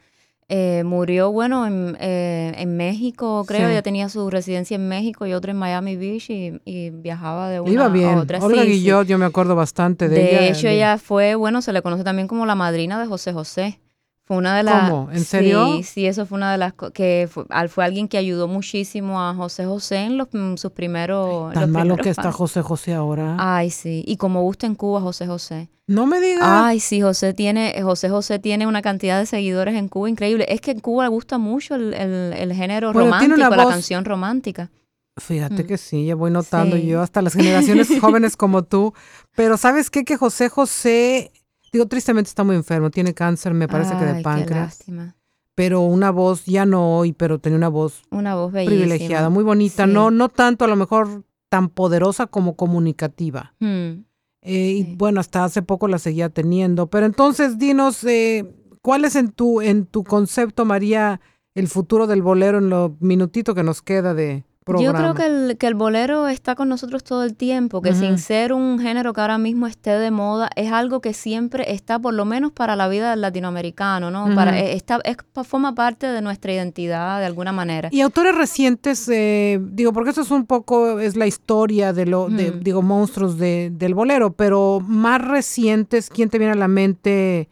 Eh, 0.48 0.84
murió, 0.84 1.32
bueno, 1.32 1.66
en, 1.66 1.96
eh, 1.98 2.54
en 2.58 2.76
México, 2.76 3.44
creo, 3.48 3.66
Sí. 3.68 3.74
ya 3.74 3.82
tenía 3.82 4.08
su 4.08 4.30
residencia 4.30 4.76
en 4.76 4.86
México 4.88 5.26
y 5.26 5.32
otra 5.32 5.50
en 5.50 5.56
Miami 5.58 5.96
Beach 5.96 6.30
y, 6.30 6.60
y 6.64 6.90
viajaba 6.90 7.48
de 7.50 7.58
una 7.58 7.72
Iba 7.72 7.86
a 7.86 7.88
bien. 7.88 8.18
otra. 8.18 8.38
Olga 8.38 8.62
Sí, 8.62 8.68
sí. 8.68 8.72
Guillot, 8.78 9.08
yo 9.08 9.18
me 9.18 9.24
acuerdo 9.24 9.56
bastante 9.56 10.08
de, 10.08 10.14
De, 10.14 10.30
ella. 10.30 10.48
hecho, 10.48 10.68
ella 10.68 10.98
fue, 10.98 11.34
bueno, 11.34 11.62
se 11.62 11.72
le 11.72 11.82
conoce 11.82 12.04
también 12.04 12.28
como 12.28 12.46
la 12.46 12.54
madrina 12.54 13.00
de 13.00 13.06
José 13.06 13.32
José. 13.32 13.80
Fue 14.26 14.36
una 14.38 14.56
de 14.56 14.64
las... 14.64 14.90
¿Cómo? 14.90 15.08
¿En 15.12 15.24
serio? 15.24 15.66
Sí, 15.76 15.82
sí, 15.84 16.06
eso 16.06 16.26
fue 16.26 16.36
una 16.36 16.50
de 16.50 16.58
las... 16.58 16.72
que 16.92 17.28
fue, 17.30 17.44
al- 17.48 17.68
fue 17.68 17.84
alguien 17.84 18.08
que 18.08 18.18
ayudó 18.18 18.48
muchísimo 18.48 19.22
a 19.22 19.32
José 19.34 19.64
José 19.66 19.98
en 19.98 20.18
los, 20.18 20.26
mm, 20.32 20.56
sus 20.56 20.72
primeros... 20.72 21.52
Tan 21.52 21.62
los 21.62 21.70
malo 21.70 21.94
primeros 21.94 22.02
que 22.04 22.10
está. 22.10 22.32
José 22.32 22.60
José 22.62 22.92
ahora. 22.94 23.36
Ay, 23.38 23.70
sí. 23.70 24.02
Y 24.04 24.16
como 24.16 24.42
gusta 24.42 24.66
en 24.66 24.74
Cuba, 24.74 25.00
José 25.00 25.28
José. 25.28 25.68
no 25.86 26.06
me 26.06 26.20
digas. 26.20 26.40
Ay, 26.42 26.80
sí, 26.80 27.00
José 27.00 27.34
tiene, 27.34 27.80
José 27.82 28.08
José 28.10 28.40
tiene 28.40 28.66
una 28.66 28.82
cantidad 28.82 29.20
de 29.20 29.26
seguidores 29.26 29.76
en 29.76 29.86
Cuba 29.88 30.10
increíble. 30.10 30.44
Es 30.48 30.60
que 30.60 30.72
en 30.72 30.80
Cuba 30.80 31.04
le 31.04 31.10
gusta 31.10 31.38
mucho 31.38 31.76
el, 31.76 31.94
el- 31.94 32.32
el 32.32 32.52
género 32.52 32.92
romántico, 32.92 33.36
la 33.36 33.48
voz- 33.50 33.68
canción 33.70 34.04
romántica. 34.04 34.70
Fíjate 35.18 35.62
Mm. 35.62 35.66
que 35.68 35.78
sí, 35.78 36.04
ya 36.04 36.14
voy 36.16 36.30
notando 36.32 36.76
Sí. 36.76 36.84
yo 36.86 37.00
hasta 37.00 37.22
las 37.22 37.32
generaciones 37.34 37.88
jóvenes 38.00 38.36
como 38.36 38.64
tú. 38.64 38.92
Pero 39.36 39.56
¿sabes 39.56 39.88
qué? 39.88 40.04
Que 40.04 40.16
José 40.16 40.48
José, 40.48 41.30
digo, 41.72 41.86
tristemente 41.86 42.28
está 42.28 42.44
muy 42.44 42.56
enfermo, 42.56 42.90
tiene 42.90 43.14
cáncer, 43.14 43.54
me 43.54 43.68
parece 43.68 43.96
que 43.98 44.04
de 44.04 44.16
qué 44.16 44.22
páncreas. 44.22 44.66
lástima. 44.66 45.16
Pero 45.54 45.80
una 45.80 46.10
voz, 46.10 46.44
ya 46.44 46.66
no 46.66 46.98
hoy, 46.98 47.12
pero 47.14 47.38
tenía 47.38 47.56
una 47.56 47.68
voz 47.68 48.02
Una 48.10 48.34
voz 48.34 48.52
bellísima. 48.52 48.82
privilegiada, 48.82 49.30
muy 49.30 49.42
bonita. 49.42 49.86
Sí. 49.86 49.92
No, 49.92 50.10
no 50.10 50.28
tanto 50.28 50.64
a 50.64 50.68
lo 50.68 50.76
mejor 50.76 51.24
tan 51.48 51.68
poderosa 51.70 52.26
como 52.26 52.56
comunicativa. 52.56 53.54
Mm. 53.60 54.04
Eh, 54.42 54.70
Y 54.72 54.94
bueno, 54.96 55.18
hasta 55.20 55.44
hace 55.44 55.62
poco 55.62 55.88
la 55.88 55.98
seguía 55.98 56.28
teniendo. 56.28 56.88
Pero 56.88 57.06
entonces, 57.06 57.58
dinos, 57.58 58.04
eh, 58.04 58.54
¿cuál 58.82 59.04
es 59.06 59.16
en 59.16 59.30
tu, 59.32 59.60
en 59.62 59.86
tu 59.86 60.04
concepto, 60.04 60.64
María, 60.66 61.20
el 61.54 61.68
futuro 61.68 62.06
del 62.06 62.20
bolero 62.22 62.58
en 62.58 62.68
lo 62.68 62.94
minutito 63.00 63.54
que 63.54 63.62
nos 63.62 63.80
queda 63.80 64.12
de 64.12 64.44
programa? 64.66 64.98
Yo 64.98 64.98
creo 64.98 65.14
que 65.14 65.26
el, 65.50 65.56
que 65.58 65.66
el 65.68 65.74
bolero 65.74 66.26
está 66.28 66.56
con 66.56 66.68
nosotros 66.68 67.04
todo 67.04 67.22
el 67.22 67.34
tiempo, 67.36 67.80
que 67.80 67.94
sin 67.94 68.18
ser 68.18 68.52
un 68.52 68.78
género 68.80 69.12
que 69.12 69.20
ahora 69.20 69.38
mismo 69.38 69.66
esté 69.68 69.90
de 69.92 70.10
moda, 70.10 70.50
es 70.56 70.72
algo 70.72 71.00
que 71.00 71.14
siempre 71.14 71.72
está, 71.72 71.98
por 72.00 72.12
lo 72.12 72.24
menos 72.24 72.50
para 72.52 72.74
la 72.76 72.88
vida 72.88 73.10
del 73.10 73.20
latinoamericano, 73.20 74.10
¿no? 74.10 74.34
Para, 74.34 74.58
eh, 74.58 74.74
está, 74.74 74.98
es, 75.04 75.16
forma 75.44 75.74
parte 75.74 76.08
de 76.08 76.20
nuestra 76.20 76.52
identidad 76.52 77.20
de 77.20 77.26
alguna 77.26 77.52
manera. 77.52 77.88
Y 77.92 78.00
autores 78.00 78.34
recientes, 78.34 79.08
eh, 79.08 79.60
digo, 79.62 79.92
porque 79.92 80.10
eso 80.10 80.22
es 80.22 80.30
un 80.32 80.44
poco, 80.46 80.98
es 80.98 81.14
la 81.16 81.26
historia 81.28 81.92
de 81.92 82.06
lo, 82.06 82.28
de, 82.28 82.50
digo, 82.50 82.82
monstruos 82.82 83.38
de, 83.38 83.70
del 83.72 83.94
bolero, 83.94 84.32
pero 84.32 84.80
más 84.84 85.22
recientes, 85.22 86.10
¿quién 86.10 86.28
te 86.28 86.38
viene 86.38 86.52
a 86.54 86.56
la 86.56 86.68
mente? 86.68 87.48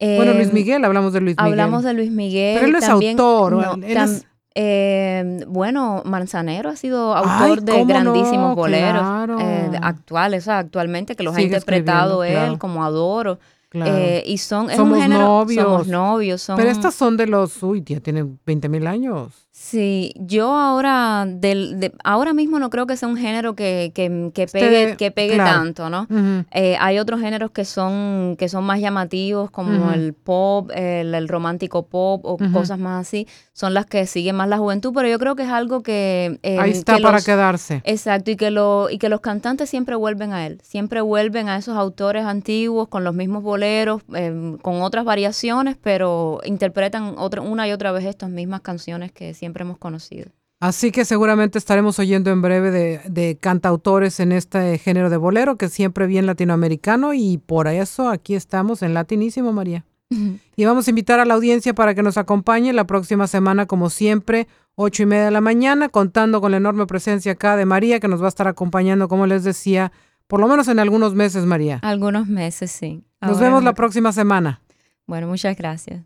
bueno, 0.00 0.32
Luis 0.32 0.48
Em, 0.48 0.54
Miguel, 0.54 0.84
hablamos 0.84 1.12
de 1.12 1.20
Luis 1.20 1.36
Miguel. 1.36 1.52
Hablamos 1.60 1.84
de 1.84 1.92
Luis 1.92 2.10
Miguel. 2.10 2.54
Pero 2.54 2.66
él 2.66 2.72
no 2.72 2.78
es 2.78 2.86
también- 2.86 3.20
autor, 3.20 3.52
no, 3.52 3.74
él 3.86 3.96
tam- 3.96 4.04
es- 4.04 4.26
eh, 4.54 5.44
bueno, 5.46 6.02
Manzanero 6.04 6.70
ha 6.70 6.76
sido 6.76 7.16
Ay, 7.16 7.22
autor 7.24 7.62
de 7.62 7.78
no, 7.78 7.86
grandísimos 7.86 8.56
boleros 8.56 9.02
claro. 9.02 9.38
eh, 9.40 9.70
actuales, 9.80 10.42
o 10.42 10.46
sea, 10.46 10.58
actualmente 10.58 11.14
que 11.14 11.22
los 11.22 11.34
Sigue 11.34 11.44
ha 11.54 11.58
interpretado 11.58 12.24
él 12.24 12.32
claro. 12.32 12.58
como 12.58 12.84
adoro. 12.84 13.38
Claro. 13.68 13.92
eh, 13.94 14.24
y 14.26 14.38
son, 14.38 14.68
es 14.68 14.76
Somos 14.76 14.96
un 14.96 15.02
género, 15.04 15.20
novios. 15.22 15.64
somos 15.64 15.86
novios, 15.86 16.42
son, 16.42 16.56
pero 16.56 16.70
estas 16.70 16.92
son 16.92 17.16
de 17.16 17.28
los, 17.28 17.62
uy, 17.62 17.84
ya 17.86 18.00
tienen 18.00 18.40
20 18.44 18.68
mil 18.68 18.84
años. 18.88 19.32
Sí, 19.62 20.14
yo 20.16 20.54
ahora, 20.56 21.26
del, 21.28 21.78
de- 21.78 21.92
ahora 22.02 22.32
mismo 22.32 22.58
no 22.58 22.70
creo 22.70 22.86
que 22.86 22.96
sea 22.96 23.06
un 23.08 23.18
género 23.18 23.54
que, 23.54 23.92
que, 23.94 24.30
que 24.32 24.46
pegue, 24.46 24.96
que 24.96 25.10
pegue 25.10 25.34
claro. 25.34 25.50
tanto, 25.60 25.90
¿no? 25.90 26.06
Eh, 26.50 26.78
hay 26.80 26.98
otros 26.98 27.20
géneros 27.20 27.50
que 27.50 27.66
son, 27.66 28.36
que 28.38 28.48
son 28.48 28.64
más 28.64 28.80
llamativos, 28.80 29.50
como 29.50 29.92
el 29.92 30.14
pop, 30.14 30.70
el, 30.74 31.14
el 31.14 31.28
romántico 31.28 31.84
pop 31.86 32.22
o 32.24 32.38
cosas 32.54 32.78
más 32.78 33.06
así. 33.06 33.28
Son 33.52 33.74
las 33.74 33.84
que 33.84 34.06
siguen 34.06 34.34
más 34.36 34.48
la 34.48 34.56
juventud, 34.56 34.92
pero 34.94 35.08
yo 35.08 35.18
creo 35.18 35.36
que 35.36 35.42
es 35.42 35.50
algo 35.50 35.82
que... 35.82 36.38
eh, 36.42 36.58
Ahí 36.58 36.70
está 36.70 36.96
que 36.96 37.02
para 37.02 37.18
los- 37.18 37.26
quedarse. 37.26 37.82
Exacto, 37.84 38.30
y 38.30 38.36
que, 38.36 38.50
lo, 38.50 38.88
y 38.88 38.96
que 38.96 39.10
los 39.10 39.20
cantantes 39.20 39.68
siempre 39.68 39.94
vuelven 39.94 40.32
a 40.32 40.46
él, 40.46 40.58
siempre 40.64 41.02
vuelven 41.02 41.50
a 41.50 41.58
esos 41.58 41.76
autores 41.76 42.24
antiguos 42.24 42.88
con 42.88 43.04
los 43.04 43.14
mismos 43.14 43.42
boleros, 43.42 44.00
eh, 44.14 44.56
con 44.62 44.80
otras 44.80 45.04
variaciones, 45.04 45.76
pero 45.82 46.40
interpretan 46.44 47.16
otra, 47.18 47.42
una 47.42 47.68
y 47.68 47.72
otra 47.72 47.92
vez 47.92 48.06
estas 48.06 48.30
mismas 48.30 48.62
canciones 48.62 49.12
que 49.12 49.34
siempre 49.34 49.49
hemos 49.58 49.78
conocido. 49.78 50.30
Así 50.60 50.92
que 50.92 51.04
seguramente 51.04 51.58
estaremos 51.58 51.98
oyendo 51.98 52.30
en 52.30 52.42
breve 52.42 52.70
de, 52.70 53.00
de 53.08 53.36
cantautores 53.38 54.20
en 54.20 54.32
este 54.32 54.76
género 54.78 55.08
de 55.08 55.16
bolero, 55.16 55.56
que 55.56 55.68
siempre 55.68 56.06
bien 56.06 56.26
latinoamericano, 56.26 57.14
y 57.14 57.38
por 57.38 57.66
eso 57.66 58.10
aquí 58.10 58.34
estamos 58.34 58.82
en 58.82 58.92
Latinísimo, 58.92 59.52
María. 59.52 59.84
Y 60.56 60.66
vamos 60.66 60.86
a 60.86 60.90
invitar 60.90 61.20
a 61.20 61.24
la 61.24 61.34
audiencia 61.34 61.72
para 61.74 61.94
que 61.94 62.02
nos 62.02 62.18
acompañe 62.18 62.74
la 62.74 62.86
próxima 62.86 63.26
semana, 63.26 63.64
como 63.64 63.88
siempre, 63.88 64.46
ocho 64.74 65.04
y 65.04 65.06
media 65.06 65.26
de 65.26 65.30
la 65.30 65.40
mañana, 65.40 65.88
contando 65.88 66.42
con 66.42 66.50
la 66.50 66.58
enorme 66.58 66.86
presencia 66.86 67.32
acá 67.32 67.56
de 67.56 67.64
María, 67.64 67.98
que 67.98 68.08
nos 68.08 68.20
va 68.20 68.26
a 68.26 68.28
estar 68.28 68.46
acompañando, 68.46 69.08
como 69.08 69.26
les 69.26 69.42
decía, 69.42 69.90
por 70.26 70.40
lo 70.40 70.48
menos 70.48 70.68
en 70.68 70.78
algunos 70.78 71.14
meses, 71.14 71.46
María. 71.46 71.78
Algunos 71.82 72.26
meses, 72.26 72.70
sí. 72.70 73.02
Nos 73.22 73.32
Ahora 73.32 73.46
vemos 73.46 73.64
la 73.64 73.74
próxima 73.74 74.12
semana. 74.12 74.60
Bueno, 75.06 75.28
muchas 75.28 75.56
gracias. 75.56 76.02